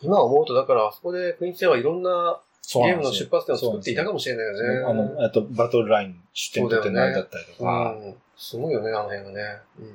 [0.01, 2.39] 今思うと、だから、あそこでクイーンツェはいろんな
[2.73, 4.85] ゲームの出発点を作っていたかもしれないよね。
[4.85, 7.93] あの、あと、バトルライン出店取ってないだったりとか。
[7.93, 8.15] うん。
[8.37, 9.41] すごいよね、あの辺がね。
[9.79, 9.85] うん。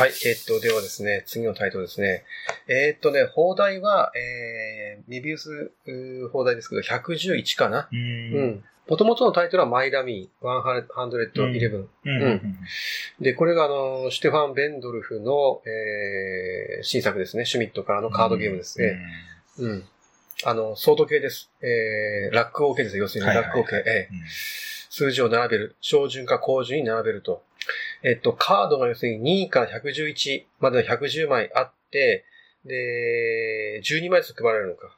[0.00, 2.24] はい、えっと、ではですね、次のタイトルですね。
[2.68, 7.80] えっとね、放題は、えー、メビウスうー放題ですけど、111かな？
[7.92, 7.94] う。
[7.94, 8.64] うんん。
[8.88, 10.46] もともとのタイトルはマイラミー
[10.88, 11.86] 111。
[12.06, 12.56] うんうん
[13.20, 17.44] で、これがあの、シュテファン・ベンドルフの、えー、新作ですね。
[17.44, 18.98] シュミットからのカードゲームですね。
[19.58, 19.84] うん。
[20.44, 21.50] あの、ソード系です。
[21.60, 22.96] えー、ラックオーケーです。
[22.96, 23.78] 要するにラックオーケー。
[23.80, 24.14] えー
[24.92, 25.76] 数字を並べる。
[25.80, 27.44] 小順か高順に並べると。
[28.02, 32.24] えっと、カードが要するに2位から111までの110枚あって、
[32.64, 34.96] で、12枚ずつ配られるのか。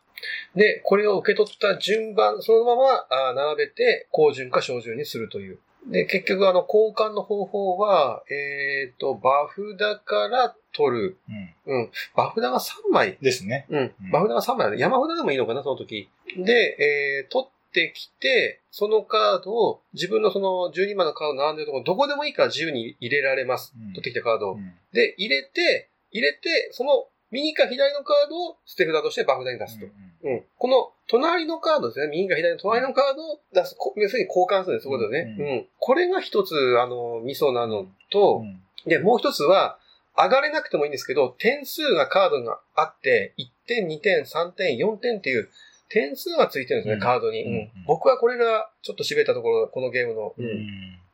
[0.54, 5.58] で、これを受け取った順番、そのままあ並べて、高順か小順にするという。
[5.86, 11.18] で、結局、あの、交換の方法は、えっ、と、バフダから取る。
[11.66, 11.90] うんうん。
[12.14, 13.18] バフダが3枚。
[13.20, 13.66] ですね。
[13.68, 14.10] うんうん。
[14.10, 14.78] バフダが3枚ある。
[14.78, 16.08] 山札でもいいのかな、その時。
[16.36, 23.74] で、えー、取ってきて、そのカードを、自分のその12枚のカード並んでるところ、どこでもいいから自由に入れられます。
[23.76, 24.54] うん取ってきたカードを。
[24.54, 29.86] うんで、入れて、入れて、その右か左のカードを捨て札としてバフ札に出すと。
[30.24, 30.44] うん。
[30.58, 32.08] この隣のカードですね。
[32.08, 33.74] 右か左の隣のカードを出す。
[33.76, 34.84] こ要するに交換するんです。
[34.84, 35.36] そういうことでね。
[35.38, 35.66] ううんん。
[35.78, 39.78] これが一つ、あの、ミソなのうと、んで、もう一つは、
[40.14, 45.48] 上がれなくてもいいんですけど、点数がカードがあって、1点、2点、3点、4点っていう、
[45.92, 47.00] 点数がついてるんですね、うん。
[47.00, 47.52] カードに、うん。
[47.52, 47.70] うん。
[47.86, 50.34] 僕はこれがちょっと痺れたところ、このゲームの。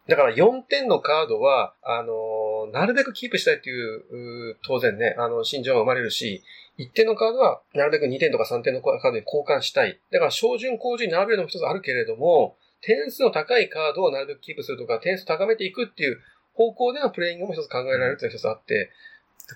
[0.09, 6.43] だから4点のカードは、あのーなるべくキープしたいっていう、うー当然ね、あの、心情が生まれるし、
[6.79, 9.99] 1点のカードは、なるべく2点とか3点のカードに交換したい。
[10.11, 16.19] だから、小順、高順に並べるのも一つあるけれども、点数の高いカードをなるべくキープするとか、点数高めていくっていう
[16.55, 18.91] 方向でのプレイングも一つ考えられるっていうのが一つあって、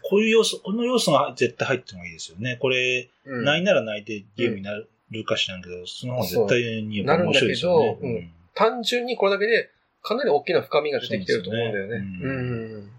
[0.02, 2.56] こういう要素、この要素が絶対入ってもいいですよね。
[2.60, 3.44] これ、うん。
[3.44, 4.88] ないならないでゲームになる
[5.24, 7.98] かしらんけど、その方が絶対にやっぱ面白いですよね。
[8.02, 9.70] うん単純にこれだけで、
[10.02, 11.96] かなり大きな深みが出てきてると思うんだよね。
[12.20, 12.90] そうねうん。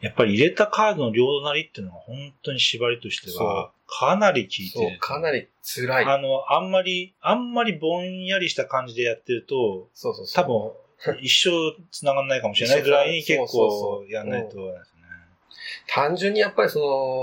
[0.00, 6.04] やっぱり入れたカードの両なりっていうのが本当に縛りとしては、かなり効いてる。、かなり辛い。
[6.04, 10.44] あの、あんまり、あんまりぼんやりした感じでやってると、そうそうそう。
[10.44, 11.50] 多分、一生
[11.90, 14.56] 繋がんないかもしれないぐらいに結構やんないと。
[15.88, 16.80] 単純にやっぱりそ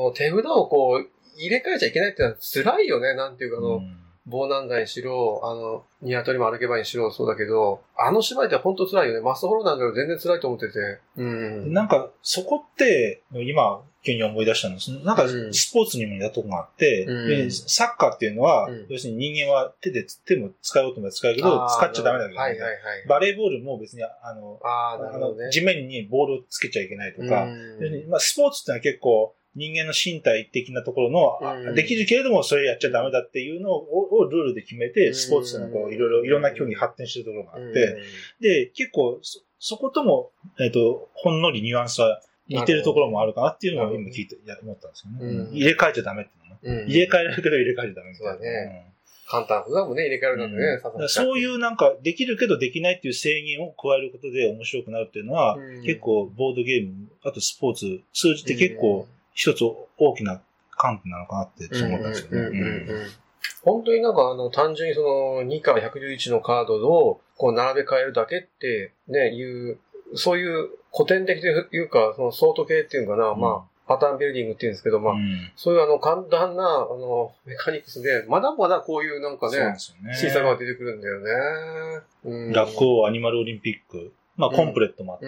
[0.07, 3.13] の、手札をこう、入れ替えちゃいけないってのは辛いよね。
[3.15, 9.21] なんていうかあの、うんボーナンダにしろ、あの、ニワトリも歩けばにしろそうだけど、あの芝居って本当辛いよね。
[9.21, 10.99] マストホロなんかより全然辛いと思ってて。
[11.17, 11.73] うん。
[11.73, 14.91] なんか、そこって、今、急に思い出したんです。
[15.03, 22.73] なんかうんスポーツにも似たとこがあって、うんでサッカーっていうのは、うん要するに人間は手で、手も使おうと思えば使うけど、使っちゃダメだけど、はいはいはい。
[23.07, 25.17] バレーボールも別に、あの、ああ、なあ。
[25.17, 31.75] の地面にボールをつけちゃいけないとか、うんまあ、スポーツってのは結構人間の身体的なところの、あうん。
[31.75, 37.97] できるけれどもそれやっちゃダメだっていうのををルールで決めて、スポーツっていうのはこういろいろいろんな競技発展してるところがあって、
[38.41, 45.17] で、結構そ、そことも、えっ、と、ほんのりニュアンスは似てるところもあるかなっていうのを今聞いて、思ったんですよね。
[45.21, 45.55] うん。
[45.55, 46.83] 入れ替えちゃダメっていうのね。
[46.83, 46.89] うん。
[46.89, 48.15] 入れ替えられるけど入れ替えちゃダメみたいな。
[48.15, 48.91] そうだね。
[49.27, 49.63] 簡単。
[49.63, 51.09] 普段もね、入れ替えるなんてね、うん。
[51.09, 55.81] そういううなんか、できるけどできないっていう制限を加えることで面白くなるっていうのは、うん。
[55.81, 59.63] 結構ボードゲーム、あとスポーツ、通じて結構一つ
[59.97, 63.25] 大きな観点なのかなって思ったんですよね。
[63.63, 69.77] 本当になんかあの、単純にその2から111のカードをこう並べ替えるだけってね、いう、
[70.15, 79.75] そういう古典的というか、そのソート系っていうのかな、うんまあ、パターンビルディングっていうんですけど、まあ、うんそういうあの、簡単な、あの、メカニクスで、まだまだこういうなんかね。
[80.13, 82.01] 小さが出てくるんだよね。
[82.25, 84.13] うんラッコアニマルオリンピック。
[84.37, 85.25] まあ、コンプレットもあって。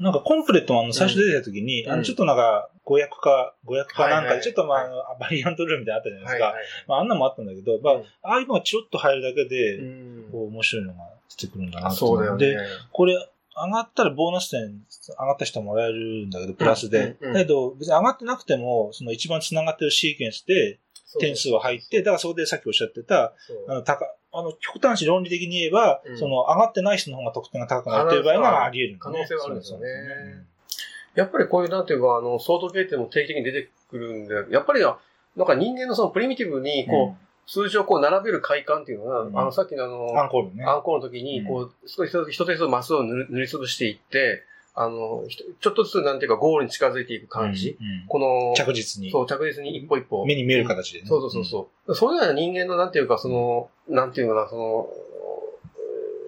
[0.00, 5.20] なんかコンプレットもあの最初出てた時に、うんあのちょっとなんか500か、500かなんかで、ちょっとまあ、はい。
[5.20, 6.44] バリアントルールみたいなのあったじゃないですか。
[6.44, 6.64] はいはい。
[6.86, 8.00] まあ、あんなのもあったんだけど、まあ、うん。
[8.00, 10.28] ああいうのがチロッと入るだけで、うん。
[10.30, 10.98] こう面白いのが
[11.30, 12.62] 出てくるんだなとそうだよで、ね。
[12.92, 13.14] これ、
[13.56, 17.16] 上がったらボーナス点上がった人もらえるんだけど、プラスで。
[17.20, 20.80] だけど、別に上がってなくても、その一番繋がってるシーケンスで
[21.20, 23.34] 点数は入って、だからそこでさっきおっしゃってた、
[23.68, 26.18] あの、高、あの、極端に論理的に言えば、うん。
[26.18, 28.98] その、上がってない人の方が得点が高くなるっていう場合があり得るね。
[28.98, 29.86] 可能性はあるんですよね
[31.14, 40.64] やっぱりこういう、なんていうか、あの、ソード系っても定期的に出てくるんで、やっぱり、なんか人間のそのプリミティブに、こう、数字をこう並べる快感っていうのが、うんあの、さっきのあの、うんアンコールね。
[40.64, 44.42] アンコールの時に、こう、少し一つ一つ一つマスを塗りつぶしていって、
[44.76, 45.24] あの、
[45.60, 47.76] ちょっとずつなんていうかゴールに近づいていく感じ。
[47.80, 49.10] うんうんこの、着実に。
[49.10, 50.26] そう、着実に一歩一歩。
[50.26, 51.06] 目に見える形でね。
[51.06, 51.94] そうそうそうそう。
[51.94, 54.88] そういうような人間のなんていうか、その、なんていうのかな、その、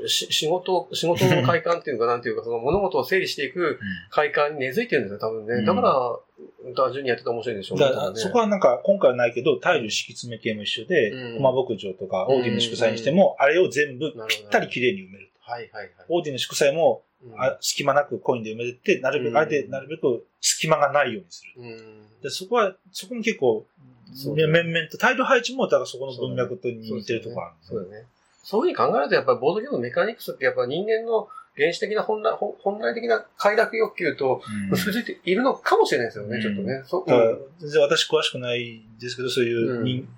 [0.08, 3.78] し仕事、仕事の快感っていうか、 なんていうか、その物事を整理していくうん
[4.10, 5.54] 快感に根付いてるんですよ、多分ね。
[5.54, 7.84] うんだから、単純にやってて面白いんでしょうね。
[7.84, 15.30] だそこはなんか、今回はないけど、タイル敷き詰め系も一緒で、うん駒牧場とか、オーディの祝祭にしても、あれを全部ぴったり綺麗に埋める。
[15.40, 15.90] はいはいはい。
[16.08, 21.62] オーディの祝祭も、うんあ隙間なくコインで埋めて、なるべく、うんあれでなるべく隙間がないようにする。
[21.62, 23.66] うんでそこは、そこも結構、
[24.36, 28.06] 面々と、タイル配置も、だからそこの文脈と似てるところあるんですよそうだね。
[28.46, 34.70] そういうふうに考えると、やっぱりボードゲームのメカニクスって、やっぱ人間の原始的な本来本本来的な快楽欲求とうん。
[34.70, 36.74] 結びついているのかもしれないですよね、うんちょっとね。
[36.74, 37.32] う。
[37.34, 37.38] ん。
[37.58, 40.08] 全然私詳しくないですけど、そういう人、うん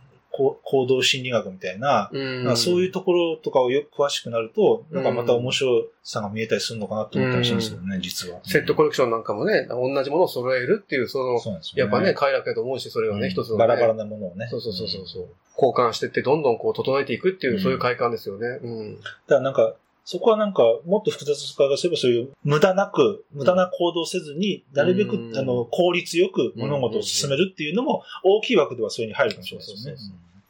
[0.62, 8.40] 行動心理学みたいな、うんなそういうところとかをよく詳しくなると、なんかまた面白さが見えたりするのかなと思ったりしますよね、実は。
[8.44, 13.58] セットコレクションなんかもね、同じものを揃えるっていう、その、そうなんですよやっぱね、快楽だと思うし、それはね、うん一つの、ね。
[13.58, 14.48] バラバラなものをね。
[14.50, 15.28] そうそうそうそうそう。
[15.54, 18.46] 交換してって、どんどんこう整えていくっていう、うんそういう快感ですよね。
[18.62, 18.96] うん。
[18.96, 19.74] だからなんか、
[20.10, 30.00] そこはなんか、もっと複雑化がすれば、そういう無駄なく、無駄な行動せずに、なるべく、うんあの、効率よく物事を進めるっていうのも、大きい枠ではそれに入るかもしれないですよね。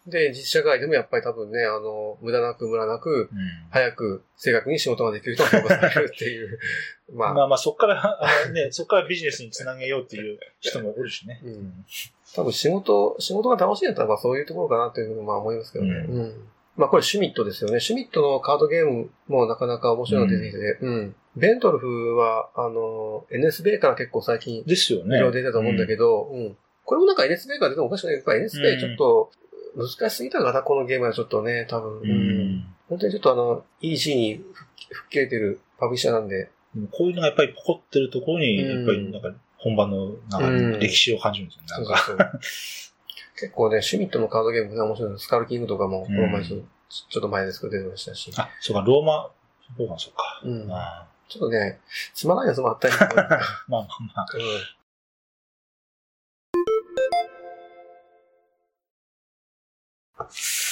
[0.08, 3.38] で、実社会でもやっぱり多分ね、あの、無駄なく無駄なく、うん
[3.70, 6.58] 早く正確に仕事ができる人が評価されるっていう。
[7.14, 8.20] まあ、まあまあ、そこから、
[8.52, 11.40] ね、 そこからビジネスにつなげようっていう人もおるしね。
[11.44, 11.84] うん
[12.34, 16.06] 多分仕事、仕事が楽しいんだったら、まあそういうところかなっていうのはまあ思いますけどね。
[16.08, 16.44] ううん。
[16.76, 17.80] まあこれシュミットですよね。
[17.80, 21.14] シュミットのカードゲームもなかなか面白いのが出てきて、うん。
[21.36, 25.16] ベントルフは、あの、NSB から結構最近、ですよね。
[25.16, 26.56] いろいろ出てたと思うんだけど、うん。
[26.84, 29.30] これもなんか NSB から出てもおかしくないけど、やっぱ NSB ちょっと
[29.78, 32.00] 難しすぎたかな、このゲームはちょっとね、多分。
[32.00, 32.10] うん。
[32.10, 36.50] うん本当にちょっとあの、EG に吹っ吹っ切れてるパブリッシャーなんで、
[36.90, 41.84] こういうのがやっぱりポコってるところに、うんやっぱりなんか本番のなんか歴史を感じるんですよね。
[41.84, 41.98] なんか。
[41.98, 42.40] そうそうそう
[43.40, 45.18] 結構ね、シュミットのカードゲームが面白いの。
[45.18, 48.32] スカルキングとかも、この前ちょっと、前ですけど出てましたし。
[48.36, 49.30] あ、そうか、ローマ、
[49.76, 50.40] そうか、そうか。
[50.44, 51.78] うんあちょっとね、
[52.14, 53.12] つまらないやつもあったり まあ
[53.68, 53.86] まあ
[54.16, 54.26] まあ。
[54.34, 54.40] うん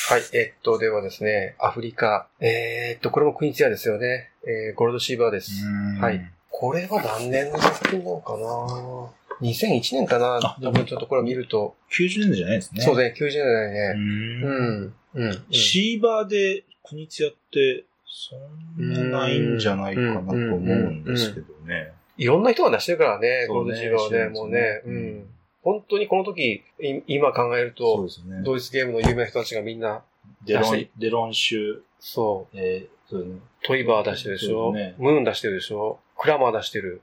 [0.08, 2.28] はい、えっと、ではですね、アフリカ。
[2.38, 4.30] えーっと、これもクイーンツィアですよね。
[4.46, 5.50] えー、ゴールドシーバーです。
[5.66, 6.32] うんはい。
[6.48, 10.36] これは何年の作品なのかな ?2001 年かな？
[10.36, 11.74] あ多分ちょっとこれを見ると。
[11.90, 12.84] 90年代じゃないですね。
[12.84, 13.94] そうね、90年代うね。
[13.94, 14.44] ん。
[14.44, 14.50] う
[14.82, 14.94] ん。
[15.14, 15.44] うん。
[15.50, 18.36] シーバーで国津屋って、そ
[18.80, 21.90] んなないんじゃないかなと思うんですけどね。
[22.16, 24.82] いろんな人が出してるからね、ゴールドシーバーはね、もうね。
[24.84, 25.26] ううんん。
[25.66, 28.42] 本当にこの時、い今考えるそうと、ですね。
[28.44, 30.04] ドイツゲームの有名な人たちがみんな、
[30.44, 33.40] デロン、デロン州、そう、えー、そうね。
[33.64, 37.02] トイバー出してるでしょ、ねムーン出してるでしょクラマー出してる。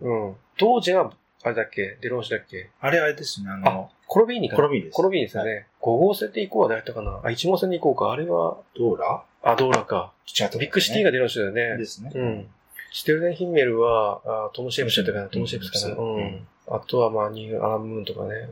[0.00, 0.26] うん。
[0.26, 0.36] うん。
[0.56, 1.98] 当時は、あれだっけ？
[2.00, 2.70] デロンシだっけ？
[2.80, 4.56] あれあれですね、あの、コロビーニかな？
[4.58, 5.66] コロビーニですコロビーニですよね。
[5.82, 7.20] 5号線で行こうは誰やったかな？
[7.24, 8.12] あ、1号線で行こうか。
[8.12, 9.24] あれは、ドーラ？
[9.42, 10.12] あ、ドーラか。
[10.40, 11.76] 違ったビッグシティがデロンシだよね。
[11.76, 12.12] ですね。
[12.14, 12.46] うん。
[12.92, 15.28] Sternenhimmel は、あトム・シェイプスだったかな？
[15.28, 15.96] トム・シェイプスかな。
[15.96, 16.46] ううんん。
[16.68, 18.48] あとは、まあ、ニュー・アラン・ムーンとかね。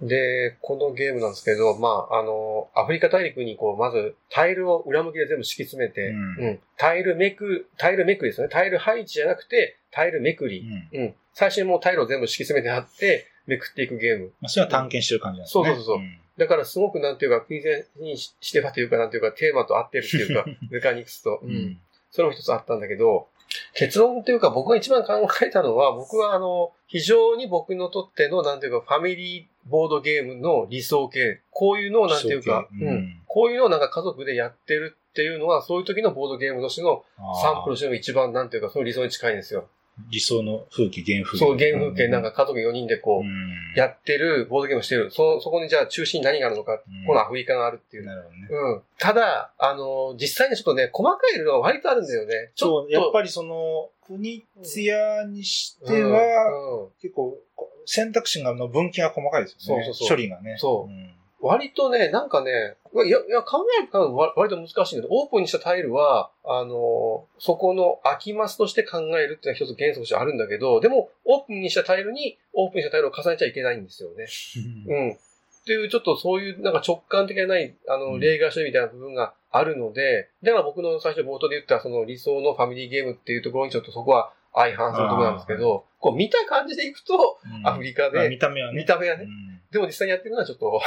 [0.00, 0.08] うん。
[0.08, 6.60] で、このゲームなんですけど、まあ、あの、アフリカ大陸にこう、まず、タイルを裏向きで全部敷き詰めて、うんうん。
[6.76, 8.52] タイルめく、タイルめくりですよね。
[8.52, 10.62] タイル配置じゃなくて、タイルめくり。
[10.62, 10.96] ん。
[10.96, 11.14] うん。
[11.34, 14.32] 最初にもうタイルを全部敷き詰めてあって、めくっていくゲーム。
[14.40, 15.64] まあ、それは探検してる感じなんですね。
[15.64, 21.40] そうそうそうそうんだからすごくなんていうか、クニツィアにしてはというか、なんていうか、テーマと合ってるっていうか、 メカニクスと。
[21.42, 21.80] うん。
[22.10, 23.28] それも一つあったんだけど、
[23.74, 31.40] 結論というか僕が一番考えたのは、 僕はあの、非常に僕のとっての、なんていうか、ファミリーボードゲームの理想形。
[31.50, 33.22] こういうのをなんていうか、うん。
[33.26, 37.04] こういうのをなんか家族でやってるっていうのは、そういう時のボードゲームとしての
[37.42, 39.68] サンプルとしての一番なんていうか、その理想に近いんですよ。
[40.10, 41.44] 理想の風景、原風景。
[41.44, 45.10] そう、ゲーム風景なんか家族4人でこう、うん、やってる、ボードゲームをしてる。
[45.10, 48.04] そ、そこにじゃあ中心に何があるのか、うんこのアフリカがあるっていう。
[48.06, 48.48] なるほどね。
[48.50, 48.82] うん。
[48.98, 52.52] ただ、あの、実際にちょっとね、細かいのが割とあるんだよね。
[52.54, 52.88] ちょっと。
[52.88, 57.38] そう、やっぱりその、国津屋にしてうんは、うん結構、
[57.86, 59.84] 選択肢がの分岐が細かいですよね。
[59.84, 60.56] そうそうそう処理がね。
[60.58, 62.74] そううん割とね、なんかね、
[63.04, 74.26] いや、いや、考えると割割と難しいけど、オープンにしたタイルは、あの、そこの空きマスとして考えるっていうのは一つ原則としてあるんだけど、でも、オープンにしたタイルに、オープンにしたタイルを重ねちゃいけないんですよね。
[74.88, 75.12] うん。
[75.12, 75.16] っ
[75.64, 88.78] ていう、ちょっとそういう、なんか直感的なない、あの、うん例外処理みたいな部分があるので、だから僕の最初冒頭で言ったその理想のファミリーゲームっていうところにちょっとそこは相反するところなんですけど、こう見た感じでいくと、うんアフリカまあで、見た目はね。
[88.78, 90.80] 見た目はね、うんでも実際にやってるのはちょっと、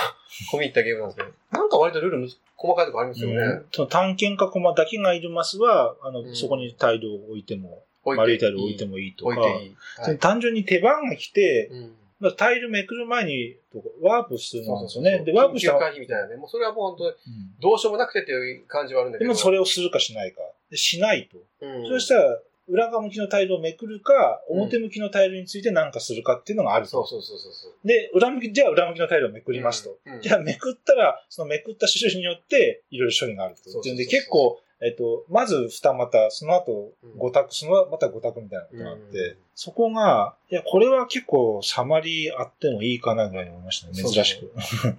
[0.51, 3.35] 込み入ったゲームなんですけど、なんか割とルール細かいところありますよね。
[3.35, 9.75] うんその探検家駒だけがいるマスは、あの、うんそこにタイルを置いても、置丸いタイルを置いてもいいとか、置いていい。
[9.97, 13.55] はい単純に手番が来て、うんまあ、タイルめくる前に
[14.01, 14.77] ワープするんですよね。
[14.77, 16.35] そうそうそうで、ワープした緊急回避みたいなね。
[16.35, 17.15] もうそれはもう本当にうん
[17.59, 19.27] どうしようもなくてっていう感じはあるんだけど。
[19.27, 20.41] でもそれをするかしないか。
[20.69, 21.37] でしないと。
[21.65, 22.39] うんそしたら、
[22.71, 26.91] 裏側向きのタイルをめくるか、うん表向きのタイルについて何かするかっていうのがあると。
[26.91, 27.87] そうそうそうそうそう。
[27.87, 29.97] で、裏向き、じゃあ裏向きのタイルをめくりますと。
[30.05, 30.21] うん。
[30.21, 33.69] じゃあめくったら、そのめくった種類によって、いろいろ処理があると。
[33.69, 44.51] そうそうで、結構、えっと、まず二股、その後うん五択、そのまた五択みたいなことがあって、うんそこが、いや、これは結構サマリーあってもいいかなぐらいに思いましたね、珍しく。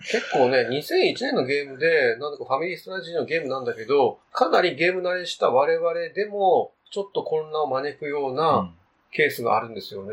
[0.03, 8.75] 結構ね、2001年のゲームで、なんだかファミリーストラテジーのゲームなんだけど、かなりゲーム慣れした我々でも、ちょっと混乱を招くよううなん
[9.11, 10.13] ケースがあるんですよね。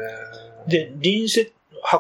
[0.67, 1.51] で、隣接、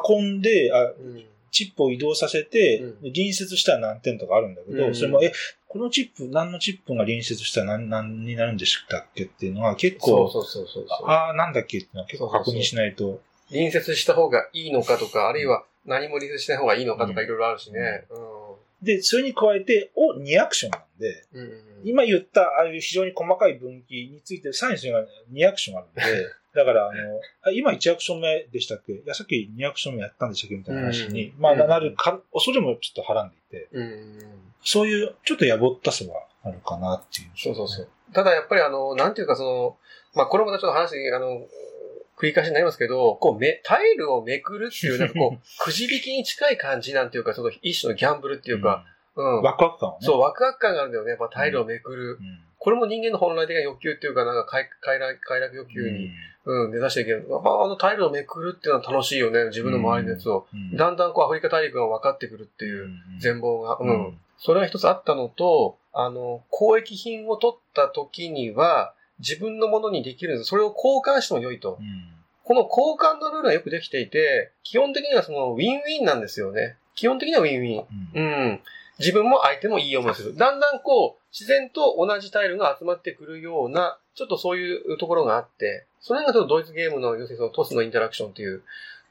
[0.07, 5.33] 運んで、あ、うん、チップを移動させて、隣接したら何点とかあるんだけど、うんそれも、え、
[5.67, 11.09] このチップ、何のチップが隣接したら何、何になるんでしたっけっていうのは結構、そうそうそうそう。
[11.09, 13.21] ああー、なんだっけっていうのは結構確認しないと。
[13.49, 18.05] 隣接した方がいいのかとか、あるいは何も隣接しない方がいいのかとかいろいろあるしね。
[18.81, 21.41] で、それに加えて、を2アクションなんで、うん。
[21.41, 21.63] うん。
[21.83, 26.01] 今言った、ああいう非常に細かい分岐について、さらにそれが2アクションあるんで、
[26.55, 28.93] だから、あの、あ今1アクション目でしたっけ？
[28.93, 30.55] いや、さっき2アクション目やったんでしたっけ？
[30.55, 34.19] みたいな話に、まあ、うんうんなるか、恐れもちょっとはらんでいて、うん。
[34.63, 37.29] そういう、ちょっとやぼったさはあるかなっていう。
[37.37, 37.87] そうそうそう。
[38.13, 39.77] ただやっぱりあの、なんていうかその、
[40.15, 41.47] まあこれもまたちょっと話、あの、
[42.19, 49.41] 繰り返しになりますけど、こうめ、タイルをめくるっていう、なんかこう、 くじ引きに近い感じなんていうか、その一種のギャンブルっていうか、うん。
[49.41, 50.05] ワクワク感はね。
[50.05, 51.11] そう、ワクワク感があるんだよね。
[51.11, 52.17] やっぱタイルをめくる。
[52.19, 52.39] うん。
[52.57, 56.11] これも人間の本来的な欲求っていうか、なんか快快楽快楽欲求に、
[56.45, 57.25] うん、目指していける。
[57.29, 59.45] あのタイルをめくるっていうのは楽しいよね。
[59.45, 60.45] 自分の周りのやつを。
[60.53, 63.77] うん、だんだんこうアフリカ大陸が分かってくるっていう全貌が。
[63.79, 63.89] うん。
[63.89, 70.49] うんそれが一つあったのと、あの、交易品を取った時には、自分のものにできるんです。
[70.49, 71.77] それを交換しても良いと。
[71.79, 76.77] うんこの交換のルールがよくできていて、基本的にはそのウィンウィンなんですよね。
[76.95, 77.85] 基本的にはウィンウィン。
[78.15, 78.59] うんうん。
[78.97, 80.35] 自分も相手もいい思いする。
[80.35, 88.63] だんだんこう、自然と同じタイルが集まってくるような、ちょっとそういうところがあって、それがちょっとドイツゲームの、要するにそのトスのインタラクションっていう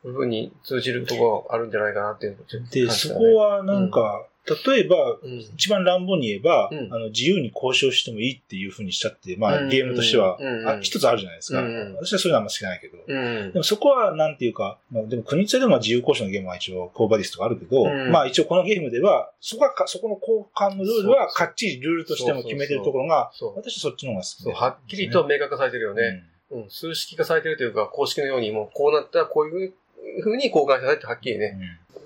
[0.03, 4.27] 部分に通じるところがあるんじゃないかなっていうのをちょっとで、そこはなんか、
[4.67, 5.39] 例えば、うん。
[5.39, 6.93] 一番乱暴に言えば、うん。
[6.93, 9.69] あの、自由に交渉してもいいっていうふうにしたって、まあ、うん。
[9.69, 10.39] ゲームとしては、
[10.81, 11.61] 一つあるじゃないですか。
[11.61, 11.95] うん。
[11.97, 12.99] 私はそういうのはあんま好きじゃないけど。
[13.07, 13.53] うん。
[13.53, 18.11] でもそこは、なんていうか、まあ、でも国津でも自由交渉のゲームは一応、コーバディスとかあるけど、うん。
[18.11, 23.31] まあ一応このゲームでは、そこはか、そこの交換のルールはかっちりルールとしても決めてるところが。
[23.57, 26.25] 私はそっちの方が好きそう、ではっきりと明確化されてるよね。
[26.51, 29.75] うん、数式化されてるというか、公式のように、もうこうなったらこういう
[30.23, 31.59] 風に交換したいってはっきりね。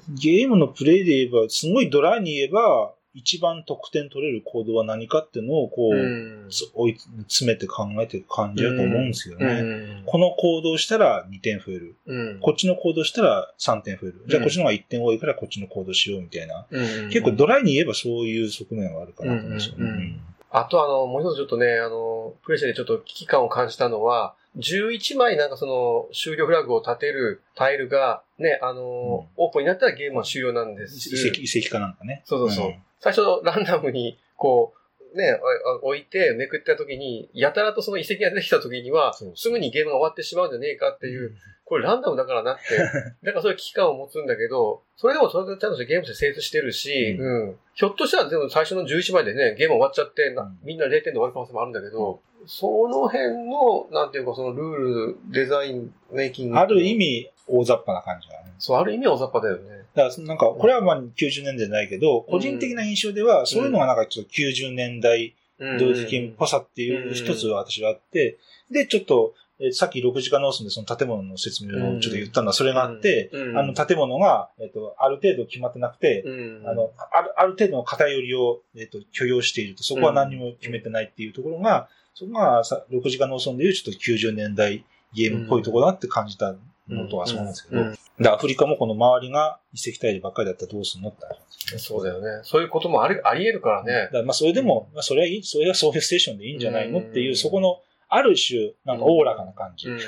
[0.08, 6.98] うんゲームのプレイで言えば、すごいドライに言えば、一番得点取れるコードは何かっていうのを、こう、うんつ追い
[7.28, 9.60] 詰めて考えていく感じだと思うんですけどね。
[9.60, 11.96] うんこの行動をしたら2点増える。
[12.06, 14.24] うんこっちの行動したら3点増える。
[14.26, 16.66] じゃあうんこっちの方が1点多いからこっちの行動しようみたいな。
[16.70, 20.18] うん結構ドライに言えばそういう側面はあるかなと思うんですよね。
[20.52, 31.08] うんうんうんあとあの、もう一つちょっとね、あの、プレイしててちょっと危機感を感じたのは、11枚なんかその終了フラグを立てるタイルがね、あの、オープンになったらゲームは終了なんです。
[31.08, 32.22] 遺跡、遺跡かなんかね。
[32.26, 32.68] そうそうそう。
[32.68, 34.78] ん最初ランダムに、こう、
[35.14, 35.38] ね、あ
[35.82, 41.34] 置いてめくった時に、やたらとその遺跡が出てきた時には、すぐにゲームが終わってしまうんじゃねえかっていう、
[41.64, 42.76] これランダムだからなって、
[43.24, 47.58] だからそういう危機感を持つんだけど、それでもそれでちゃんとゲームとして成立してるし、ううん。
[47.74, 54.76] ひょっとしたらでも最初の11枚でね、ゲーム終わっちゃって、みんな0点で終わる可能性もあるんだけど、その辺の、なんていうかそのルー
[55.14, 56.58] ル、デザイン、メイキング。
[56.58, 56.94] ある意。
[56.94, 58.52] 味、大雑把な感じがね。
[58.58, 59.84] そう、ある意味大雑把だよね。
[59.94, 68.38] だから、なんか、これはまあ90年代じゃないけど、個人的な印象では、そういうのがなんかちょっと90年代うん同時金っぽさっていう一つは私はあって、
[68.70, 86.54] で、ちょっと、えーさっき6時間ノースでその建物の説明をちょっと言ったのはそれがあって、うんあの建物が、えっ、と、ある程度決まってなくて、うんあの、ある、ある程度の偏りを、えっ、と、許容していると、そこは何も決めてないっていうところが、そこがさ、6時間ノーソンでいうちょっと90年代ゲームっぽいところだって感じた
[86.88, 91.26] のとはそうなんですけど、うんでアフリカもこの周りが遺跡体ばっかりだったらどうすんのって
[91.72, 92.02] ですよね。
[92.04, 92.42] そうだよね。
[92.44, 94.22] そういうこともあり、あり得るからねだ。
[94.22, 99.88] まあそれでも、まあそれはいい、それはそういうステーションでいいんじゃないのっていう、うんそこの、ある種、なんかおおらかな感じ。
[99.88, 99.98] うん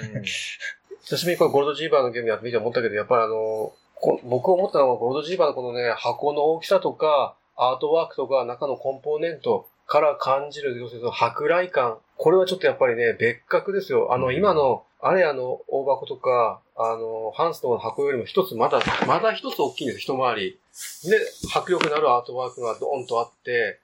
[1.05, 11.99] 久しぶりにこのゴールドジーバーのゲームやってみて思ったけど、やっぱりあの、こ僕思ったのはゴールドジーバーのこのね、箱の大きさとか、アートワークとか、中のコンポーネントから感じる、要するにその舶来感。
[12.17, 14.13] これはちょっとやっぱりね、別格ですよ。
[14.13, 20.59] あの、うん今の、あれあの、大箱とか、あの、ハンスの箱よりも一つ、まだ、まだ一つ大きいんです、一回り。
[21.05, 21.19] で、
[21.55, 23.81] 迫力のあるアートワークがドーンとあって、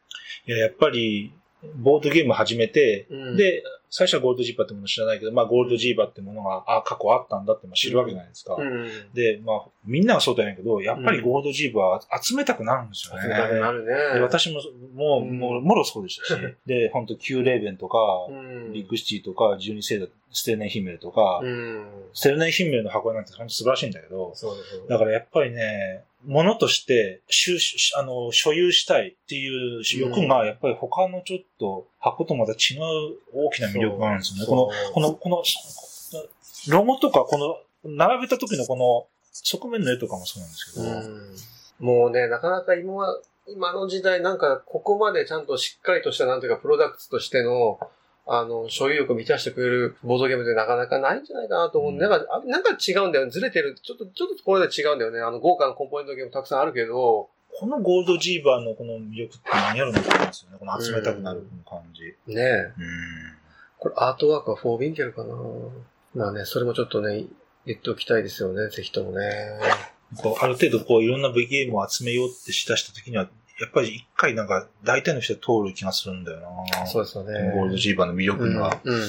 [0.46, 1.32] いや、やっぱり、
[1.76, 8.54] ボードゲーム始めて、うんで、最初はゴールドジーバーってもの知らないけど、まあゴールドジーバーってものが、あ、過去あったんだってまあ知るわけじゃないですか。
[8.54, 8.88] うん。
[9.12, 11.84] で、まあ、みんながそうだけど、やっぱりゴールドジーバー
[12.14, 13.22] は集めたくなるんですよね。
[13.22, 13.94] 集めたくなるね。
[14.14, 14.60] で私も、
[14.94, 21.86] もう、うんもう、もろそうでしたし、 で、本当キューレーベンとか、うんビッグシティとか、ジュニセーダ、ステルネンヒンメルとか、うん。
[22.12, 24.32] ステルネンヒンメルの箱なんて本当素晴らしいんだけど、
[24.88, 34.46] だからやっぱりね、ものとして、収集あの、所有したいっていう欲が、やっぱり他のちょっと箱とまた違う大きな魅力があるんですよね。
[34.46, 35.42] この、この、この、
[36.68, 41.36] ロゴとか、この、並べた時のこの、側面の絵とかもそうなんですけど、うん
[41.80, 47.80] もうね、なかなか今は、今の時代なんかここまでちゃんとしっかりとしたなんていうかプロダクツとしての、
[48.26, 53.30] あの、所有欲を満たしてくれるボードゲームってなかなかないんじゃないかなと思ううんなんか、あなんか違うんだよね。
[53.30, 53.74] ずれてる。
[53.82, 55.20] ちょっと、ちょっとこれで違うんだよね。
[55.20, 57.28] あの、豪華なコンポーネントゲームたくさんあるけど、
[57.58, 60.56] このゴールドジーバーのこの魅力って何やるのかなんですよね。
[60.58, 62.02] この集めたくなる感じ。
[62.32, 62.44] ねえ。
[62.44, 62.72] うん。
[63.78, 65.34] これアートワークはフォービンケルかな
[66.14, 67.24] まあね、それもちょっとね、
[67.66, 68.68] 言っておきたいですよね。
[68.68, 69.24] ぜひともね。
[70.16, 73.28] こうある程度こういろんな V ゲームを集めようってしだした時には、
[73.60, 76.86] やっぱり一回なんか大体の人は通る気がするんだよな。
[76.86, 77.52] そうですよね。
[77.54, 78.80] ゴールドジーバーの魅力が。
[78.82, 78.94] うん。
[78.94, 79.00] うん。
[79.00, 79.08] うん。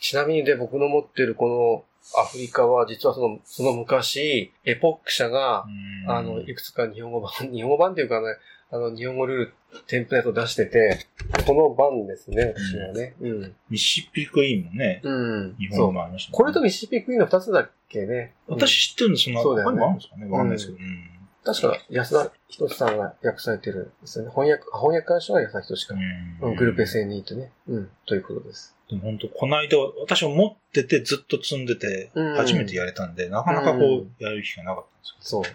[0.00, 1.84] ちなみにで、僕の持ってるこ
[2.14, 5.64] のアフリカは、実はその、その昔、エポック社が、
[6.06, 8.26] うんあの、いくつか日本語版、 日本語版っていうかね、
[8.70, 9.52] あの、日本語ルール、
[9.86, 11.06] テンプレートを出してて、
[11.46, 13.14] この版ですね、私はね。
[13.20, 13.54] うん。
[13.70, 15.56] ミシシッピクイーンもね、うん。
[15.58, 15.68] 日。
[15.68, 18.34] 本もありましたねこれとミシシッピクイーンの二つだっけね。
[18.46, 20.78] うん私知ってるのそんな、そうだよねあるんですかねわかんないですけど。
[20.78, 24.30] うん確か、安田仁さんが訳されてるんですよね。
[24.30, 25.94] 翻訳、あ翻訳監修は安田仁か。
[26.42, 27.52] うん、グループ SNE とね。
[27.68, 28.76] うん、ということです。
[28.88, 35.42] でも本当この間、私も持っててずっと積んでて、うん初めてやれたんで、なかなかこうんう、やる機会なかったんですそう。
[35.42, 35.50] よ。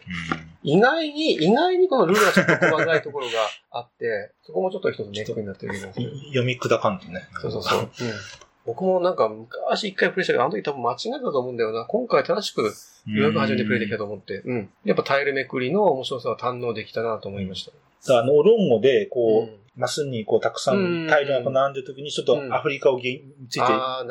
[0.62, 3.32] 意外に、意外にこのルールがちょっと細かいところが
[3.72, 5.92] あって、そこもちょっと一つネックになってるんですう。
[6.28, 7.28] 読み砕かんとね。
[7.42, 7.80] そうそうそう。
[7.82, 7.88] うん
[8.66, 11.84] 僕もなんか昔一回プレイしたけど、あの時多分間違えたと思うんだよな。
[11.86, 13.14] 今回正しくうん。
[13.14, 14.42] 予約始めてプレイできたと思って。
[14.46, 14.70] うん。
[14.86, 17.70] やっぱタイルめくりの面白さを堪能できたなと思いまし
[18.06, 18.18] た。
[18.18, 21.08] あの、ロンゴで、こう、うんマスにこう、たくさうん。
[21.08, 23.68] んタイルが並んでる時に、ちょっとアフリカをげんについて、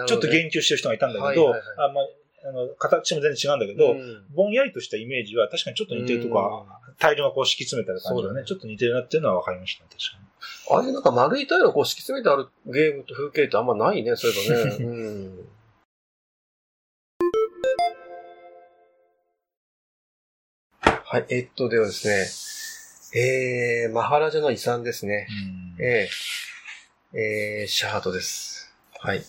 [0.07, 1.55] ちょっと言及してる人がいたんだけど、あ
[1.93, 4.25] まあ、あの、形も全然違うんだけど、うん。
[4.35, 8.47] ぼんやりとしたイメージは確かにちょっと似てるとこは、タイルがこう敷き詰めた感じがね、ね。
[8.47, 10.33] ちょっと似てるなっていうのは分かりましたね、確かに。
[10.71, 14.77] ああいうなんか丸いタイルをこう敷き詰めてあるゲームと風景ってあんまないね、そういえばね。
[14.85, 15.49] うん。
[21.05, 22.27] はい、えっと、ではですね、
[23.15, 25.27] えー、マハラジャの遺産ですね。
[25.79, 28.75] うんえー、えー、シャハートです。
[29.01, 29.23] はい。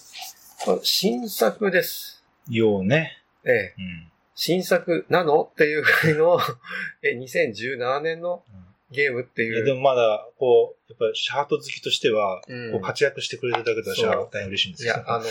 [0.84, 2.24] 新作です。
[2.48, 3.22] ようね。
[3.44, 4.12] えー、うん。
[4.36, 6.40] 新作なのっていうぐらいの、
[7.04, 8.44] え、2017年の
[8.90, 9.66] ゲームっていやいう。
[9.66, 14.94] でもまだ、こう、やっぱりシャート好きとしては、うんこう活躍してくれるだけで私はそう大変嬉しいんですよ。
[14.94, 15.28] いや、あのー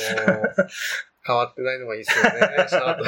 [1.24, 3.04] 変わってないのがいいですよね、シャート。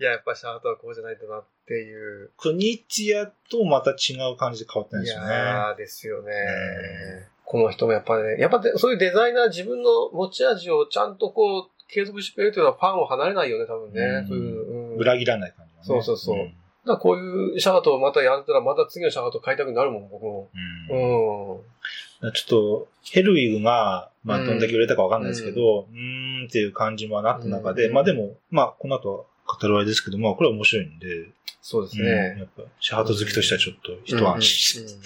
[0.00, 2.30] いや、やっぱシャートはこうじゃないとなっていう。
[2.38, 5.34] 国津屋とまた違う感じで変わってないいですよね。
[5.34, 6.34] やーですよねう
[7.26, 7.26] ん。
[7.44, 14.00] この人もやっぱね、やっぱでそういうデザイナー自分の持ち味をちゃんとこう、継続してくれるというのはファンを離れないよね、多分ね。
[14.00, 15.80] うんそういう、うん裏切らない感じ、ね。
[15.82, 16.52] そうそうそうんだん
[16.86, 20.48] からこういうシャートをまたやったら、また次のシャート買いたくなるもん、僕も。
[20.88, 22.32] うん。
[22.32, 29.24] ちょっと、ヘルウィグが、まあ、どんだけ売れたかわかんないですけど、うーんっていう感じもなった中で、うんまあでも、まあ、この後は
[29.58, 31.28] 語るあれですけど、まあ、これは面白いんで、
[31.62, 32.38] そうですうんね。
[32.38, 35.02] やっぱ、シャート好きとしてはちょっと一安心うんうんうん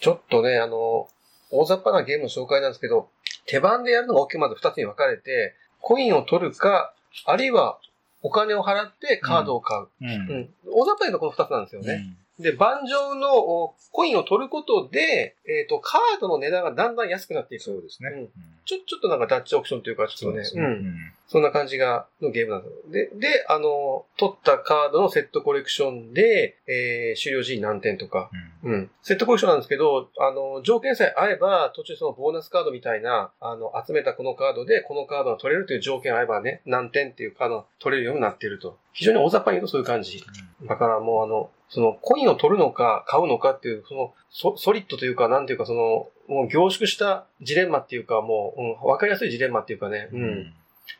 [0.00, 1.08] ちょっとね、あの、
[1.50, 3.10] 大雑把なゲームの紹介なんですけど、
[3.46, 6.94] 手番でやるのが大きくまず二つに分かれて、コインを取るか、
[7.26, 7.78] あるいは
[8.22, 9.88] お金を払ってカードを買う。
[10.00, 10.08] うん。
[10.08, 10.48] うん。
[10.72, 12.16] 大雑把に言うとこの二つなんですよね。
[12.40, 17.62] で、盤上のおコインを取ることで、えっ、と、カードの値段がだんだん安くなっていく。
[17.62, 18.10] そうですね。
[18.10, 18.30] うんうん
[18.70, 20.66] ちょ、ちょっとなんかダッチオプションというか、ちょっとね、そうね。
[20.66, 20.68] う。
[20.68, 20.94] うんん。
[21.26, 22.68] そんな感じが、のゲームなんで
[23.10, 28.30] すで、で、あの、取ったカードのセットコレクションで、えー、終了時に何点とか、
[28.62, 28.90] うんうん。
[29.02, 38.78] セットコレクションなんですけど、あの、条件さえ合えば、途中そのボーナスカードみたいな、あの、集めたこのカードで、このカードが取れるという条件合えばね、何点っていうカードが取れるようになっていると。
[38.92, 40.22] 非常に大雑把に言うとそういう感じ。
[40.64, 50.52] だからもうあの、そのコインを取るのか買うのかっていう、そのソソリッドというか、なんていうかその、もう凝縮したジレンマっていうか、もう、うん、わかりやすいジレンマっていうかね、うん。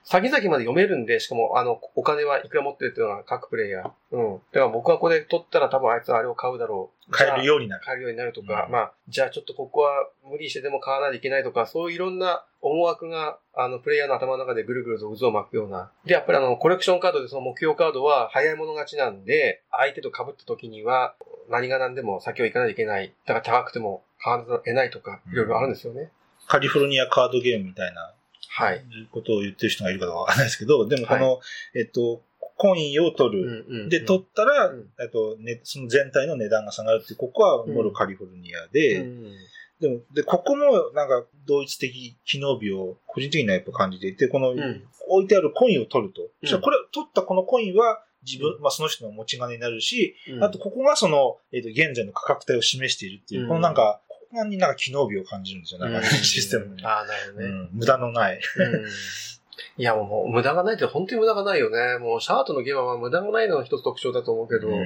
[0.04, 3.90] 先々まで読めるんで、しかも、あの、お金はいくら持ってるっていうのが各プレイヤー。
[4.12, 4.34] うん。
[4.52, 7.10] だから僕はこれ取ったら多分あいつはあれを買うだろう。
[7.10, 7.84] 買えるよようになる。
[7.84, 15.90] 買えるようになるとか、うんまあ、じゃあちょっとここは無理してでも買わないといけないとか、そういういろんな思惑が、あの、プレイヤーの頭の中でぐるぐると渦を巻くような。
[16.04, 21.14] で、やっぱりあの、コレクションカードでその目標カードは早い者勝ちなんで、相手と被った時には、
[21.48, 23.12] 何が何でも先を行かないといけない。
[23.26, 26.10] だから高くても買わざるを得ないとか、いろいろあるんですよね。
[26.46, 28.14] カリフォルニアカードゲームみたいな
[28.52, 28.84] はい。
[29.12, 31.40] ことを言ってる人がいるかわかんないですけど、でもこの、
[31.74, 32.20] えっと、
[32.56, 33.64] コインを取る。
[33.68, 34.88] うんうんで、取ったら、うん。
[35.00, 39.32] えっと、ね、その全体の値段が下がるっていう、ここはモロカリフォルニアで、うん。
[39.80, 44.84] でも、で、ここもなんか同一的機能美を個人的にはやっぱ感じていて、この、うん。
[45.08, 46.22] 置いてあるコインを取ると。
[46.22, 46.28] うん。
[46.42, 50.44] そしたらこれ、取ったこのコインは自分、まあその人の持ち金になるし、うん。
[50.44, 53.48] あとここがその、えっ、と、現在の価格帯を示しているっていう、うん。
[53.48, 54.00] このなんか、
[54.32, 56.84] になんか機能美を感じるんですよ、なんか、システムに。
[56.84, 57.46] ああ、なるほどね。
[57.46, 58.40] うん、無駄のない。
[58.56, 58.84] うん
[59.76, 61.98] いや、もう、無駄がないって本当に無駄がないよね。
[61.98, 64.80] もう、シャートのゲームは無駄がないのが一つ特徴だと思うけど、うんう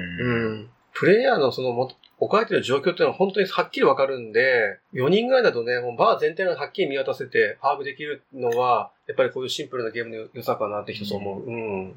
[0.54, 1.90] んプレイヤーのそのも、
[2.20, 11.44] 置かれてる状況っていうのは本当にはっきりわかるんで、4人ぐらいだとね、もうバー全体がはっきり見渡せて把握できるのは、やっぱりこういうシンプルなゲームの良さかなって一つ思う。
[11.44, 11.94] うん。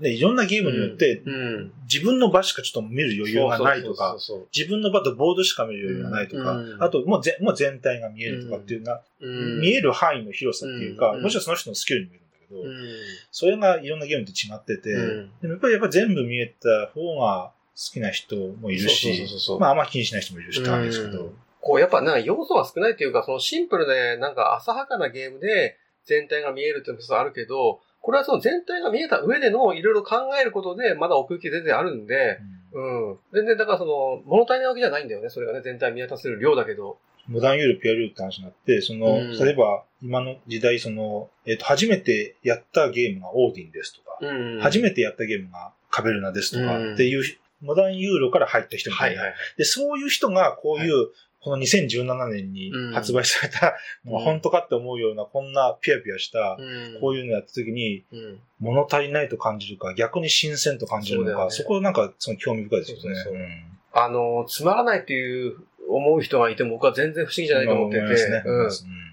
[0.00, 1.72] で、いろんなゲームによって、うん。
[1.84, 4.16] 自分の場しかちょっと見る余裕がないとか、
[4.54, 6.82] 自分の場とボードしか見る余裕がないとか、うん。
[6.82, 11.22] あともうぜもう全体が見えるとかっていうな、見える範囲の広さっていうか、うん。
[11.22, 12.88] もちろんその人のスキルにもよるんだけど、うん。
[13.32, 15.30] それがいろんなゲームと違ってて、うん。
[15.40, 19.24] でもやっぱりやっぱ全部見えた方が好きな人もいるし
[19.60, 21.32] まああんま気にしない人もいるしって感じですけど、うん。
[21.60, 32.40] こう、やっぱなんか要素は少ないっていうか、そのシンプルで、なんか浅はかなゲームで全体が見えるっていうのもあるけど、これはその全体が見えた上でのいろいろ考えることで、まだ奥行き全然あるんで、
[32.72, 32.80] う
[33.12, 33.18] ん。
[33.34, 35.28] 全然だからその、物足りないわけじゃないんだよね。
[35.28, 36.96] それがね、全体見渡せる量だけど。
[37.26, 47.22] モダンユーロ、ピュアユーロって話になって、その、うん例えば今の時代、その、えっ、と、初めてやったゲームがオーディンですとか、うん初めてやったゲームがカベルナですとかうんっていう、
[47.60, 49.06] モダンユーロから入った人みたな。
[49.08, 49.36] はいいはいはい。
[49.58, 51.08] で、そういう人がこういう、
[51.40, 52.92] この2017年にうん。
[52.92, 57.00] 発売されたのが本当かって思うような、こんなピヤピヤした、うん。
[57.00, 58.40] こういうのやった時に、うん。
[58.58, 61.64] 物足りないと感じるか、逆に新鮮と感じるのか、そね。
[61.64, 63.02] そこなんかその興味深いですよね。
[63.02, 63.34] そうそうそう。
[63.34, 63.78] うん。
[63.92, 65.56] あの、つまらないっていう
[65.88, 68.42] 思う人がいても僕は全然不思議じゃないと思ってて、ね。
[68.44, 68.70] うん。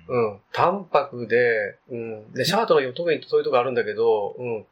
[0.08, 0.40] うんうん。
[0.52, 2.34] 淡白で、うん。
[2.34, 4.66] で、シャートの特にそういうとこあるんだけど、うん。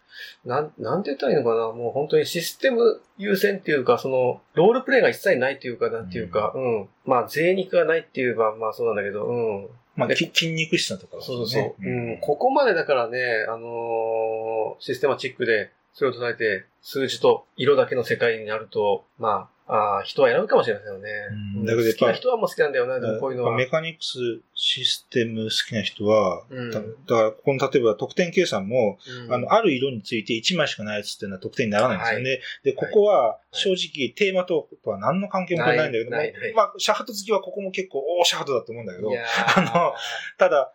[0.45, 1.71] なん、なんて言ったらいいのかな？
[1.71, 6.89] もう本当にシステム優先っていうか、その、ロールプレイが一切ないっていうか、なんていうか、うん。
[7.05, 9.69] まあ、贅肉がないって言えば、まあそうなんだけど、うん。
[9.95, 11.75] まあ、き筋肉質なところ、そうそうそう。
[11.79, 12.17] うん。
[12.19, 21.09] ここまでだからね、あのーシステマチックで、それを捉えて、数字と色だけの世界になると、まあ、あー人は選ぶかもしれませんよね。
[21.57, 21.65] うん。
[21.65, 23.55] だけど好きな人はもう好きなんだよね、でもこういうのは。
[23.55, 26.71] メカニクスシステム好きな人は、うん。
[26.71, 29.33] だだから、ここの例えば得点計算も、うん。
[29.33, 32.31] あの、ある色について1枚しかないやつっていうのは得点にならないんですよね。
[32.31, 36.33] はで、ここは正直テーマととは何の関係もないんだけども、ない。
[36.33, 36.41] ない。
[36.41, 36.53] ない。
[36.53, 39.09] まあ、シャハト好きはここも結構、おーシャハトだと思うんだけど
[39.55, 39.93] あの、
[40.37, 40.73] ただ、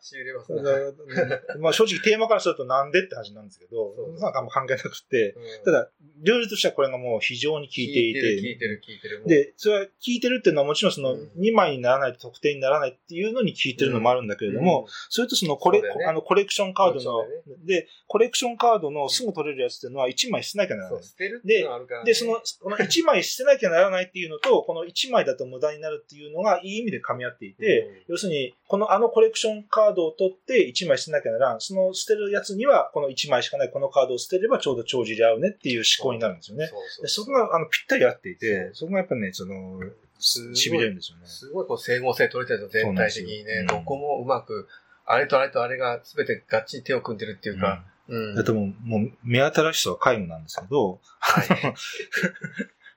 [1.58, 5.64] まあ正直テーマからするとなんでって話なんですけどそんかあんま関係なくて、うん。
[5.64, 5.90] ただ、
[6.22, 9.22] ルールとしてはこれがもう非常に効いていて、効いてる効いてるる聞いてる。
[9.26, 21.02] で、それは聞いてるっていうのはもちろんそのうん2枚にならないと得点にならないっていうのに聞いてるのもあるんだけれども、それとそのコレ、ねあのコレクションカードのそうだよ、で、コレクションカードのすぐ取れるやつっていうのは1枚捨てなきゃならない。
[21.02, 22.06] 捨てるっていうのがあるからね。
[22.06, 31.60] で、その、この1枚捨てなきゃならないっていうのと、この1枚だと無駄になるっていうのがいい意味で噛み合っていて、うん要するに、このあのコレクションカードを取って1枚捨てなきゃならん。
[31.60, 36.68] その捨てるやつには、この1枚しかないこのカードを捨てればちょうど帳尻合うねっていう思考になるんですよね。
[37.06, 39.80] そこがあのぴったり合っていて、そこがやっぱね、その、
[40.18, 41.26] すごい痺れるんですよね。
[41.26, 43.64] すごいこう整合性取れてるの、全体的にね。
[43.68, 44.68] どこもうまく、
[45.04, 48.34] あれとあれとあれが全てがっちり手を組んでるっていうか、うん。
[48.34, 51.46] だともう、もう、目新しさは皆無なんですけど、はい。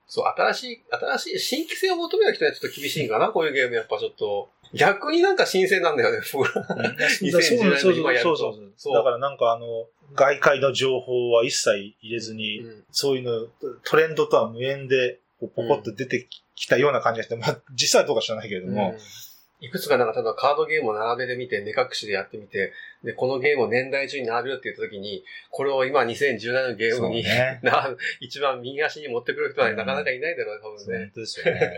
[0.08, 4.52] そう、新しい、新しい、新規性を求める人にはちょっと厳しいんかな、こういうゲームやっぱちょっと。
[4.74, 6.48] 逆になんか新鮮なんだよね、 僕。
[6.54, 6.66] ら。
[6.66, 8.36] そう2010そう年の今やると。
[8.36, 12.84] そうそうそうだからなんかあの、外界の情報は一切入れずに、うん。
[12.92, 13.48] そういうの、
[13.84, 18.96] トレンドとは無縁で、ポコッと出てきたような感じがして、まあ、実際はどうか知らないけれども、
[19.62, 31.12] いくつかなんか、例えばカードゲームを並べてみて、目隠しでやってみて、で、このゲームを年代順に並べるって言った時に、これを今2017のゲームに、ねな一番右足に持ってくる人はなかなかいないだろうね、多分本ね。
[31.14, 31.72] 当ですよね。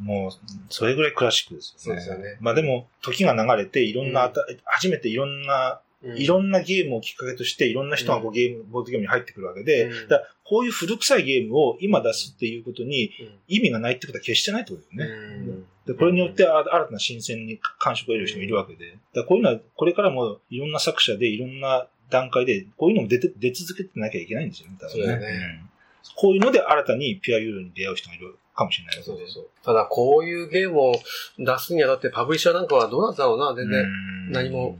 [0.00, 0.30] もう、
[0.70, 2.00] それぐらいクラシックですよね。
[2.00, 10.08] そうですよねまあでも、時が流れて、いろんなあた、初めていろんな、いろんなゲームをきっかけとして、いろんな人がこうゲーム、ボードゲームに入ってくるわけで、うん。
[10.08, 13.28] だこういう古臭いゲームを今出すっていうことにうん。
[13.48, 15.12] 意味がないってことは決してないってことですよね。
[15.12, 15.66] うん。
[15.86, 18.96] で、これによってあ新たな新鮮に感触を得る人もいるわけで。
[19.14, 25.26] だこういうのは、これからもいろんな作者でいろんな段階で、こういうのも出て、出続けてなきゃいけないんですよね、多分そうだよね。
[25.28, 25.70] ん。
[26.14, 29.48] こういうので新たにピュアユーロに出会う人がいるかもしれないそうそうそう。
[29.64, 30.94] ただ、こういうゲームを
[31.38, 33.80] 出すには、だってパブリッシャーなんかはどうなんだろうな、全然。
[33.80, 34.32] うん。
[34.32, 34.78] 何も。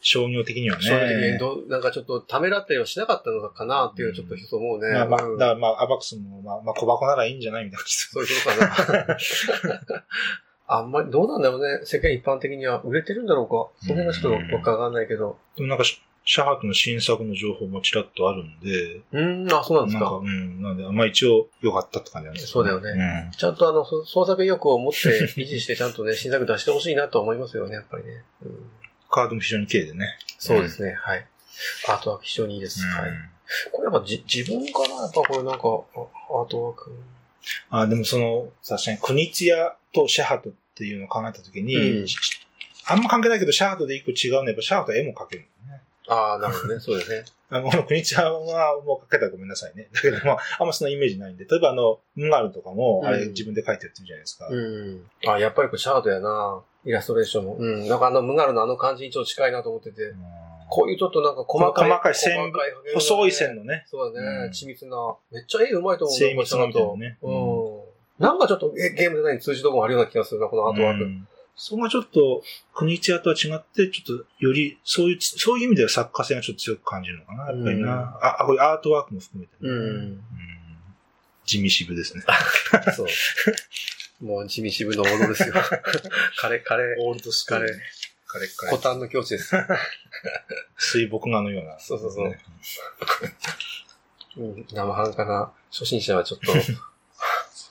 [0.00, 0.82] 商業的にはね。
[0.82, 4.92] 正直にどう、なんかちょっとためらったりはしなかったのかなっていう、ちょっと一つ思うね。
[4.92, 7.64] まあまあ、うんだからまあ、アバックスも、まあ、まあ、小箱ならいいんじゃない？
[7.66, 7.84] みたいな。
[7.86, 9.06] そういうことか
[9.88, 10.04] な。
[10.72, 11.80] あんまり、どうなんだろうね。
[11.84, 13.86] 世間一般的には売れてるんだろうか。
[13.86, 15.36] その辺がちょっとわからないけど。
[15.56, 20.16] でもなんか、シシャハトの新作の情報もちらっとあるんで、うーん、あ、そうなんですなんか、か。
[20.18, 23.30] うん、なんで、まあ一応良かったって感じなんですそうだよねね。
[23.36, 24.98] ちゃんとあの、そ創作意欲を持って
[25.40, 28.22] 維持してちゃんとね、新作出してほしいなと思いますよね、やっぱりね。
[28.44, 28.70] うん、
[29.10, 30.16] カードも非常に綺麗でね。
[30.38, 31.26] そうですね、はい。
[31.88, 32.84] アートワーク非常にいいです。
[32.86, 33.10] はい。
[33.72, 36.92] これやっぱじ自分かなやっぱこれなんか、あアートワーク。
[37.70, 42.06] あでもその、確かに、クニツヤとシャハトっていうのを考えたときに、うん
[42.86, 45.82] あんま関係ないけど、シャハトで一個違うのは、やっぱシャハトは絵も描けるのね。
[46.08, 47.24] ああ、なるほどね、 そうですね。
[47.50, 49.88] あの、クニツヤはもう描けたらごめんなさいね。
[49.92, 54.48] だけども、あんまそのイメージないんで、例えばあの、ムガルとかも、あれうん自分で描いてるって言うじゃないですか。
[54.48, 55.10] うん。
[55.26, 56.62] あ、やっぱりこれシャードやな。
[56.84, 57.56] イラストレーションも。
[57.58, 57.88] うん。
[57.88, 60.02] なんかあの、ムガルのあの感じにちょっと近いなと思ってて。
[60.02, 60.16] うん
[60.72, 61.90] こういうちょっとなんか細かい。
[61.90, 63.84] 細かい線細い細い線のね。
[63.88, 64.26] そうだね。
[64.44, 65.16] うん緻密な。
[65.32, 66.96] めっちゃ絵うまいと思う精密なみたいなと。
[66.96, 67.18] ね。
[67.22, 68.24] うん。
[68.24, 71.04] なんかちょっとゲゲームデザインに通じるとこもあるような気がするな、このアートワーク。
[71.04, 71.26] うん
[71.62, 77.92] そこがちょっと、クニチアとは違って、ちょっと、より、そういう、そういう意味では作家性がちょっと強く感じるのかな、やっぱりな。
[77.92, 80.20] うんあ、あこれアートワークも含めてね、うんうん
[81.44, 82.22] 地味渋ですね。
[82.96, 83.06] そう。
[84.20, 85.54] もう地味渋のものですよ。
[86.38, 87.68] カレー、カレー、オールドスカレー、
[88.26, 89.56] カレッカレコタンの境地です。
[90.76, 91.78] 水墨画のような。
[91.78, 92.34] そうそうそう
[94.38, 96.52] うん生半可な初心者はちょっと、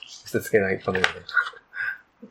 [0.07, 1.09] 捨てつけないためにね。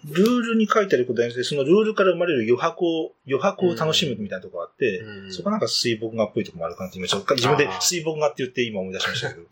[0.05, 9.47] ルールに書いてあることじゃなくて、そのルールから生まれる余白を、余白を楽しむみたいなところがあって、うんそこなんか水墨画っぽいところもあるかなって、今ちょっと自分で水墨画って言って今思い出しましたけど。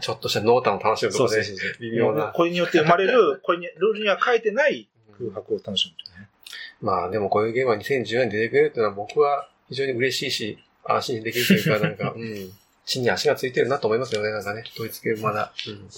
[0.00, 1.42] ちょっとした濃淡を楽しむとかね。
[1.80, 6.28] 微妙なこれによって生まれる、 これに、ルールには書いてない空白を楽しむね。
[6.80, 12.52] まあでもこういうゲームは2014年に出てくれるっていうのは僕は非常に嬉しいし、安心できるというか、なんか、 うん。
[12.84, 14.64] 地に足がついてるなと思いますよね、なんかね。
[14.74, 15.52] 統一系まだ。
[15.68, 15.88] うん。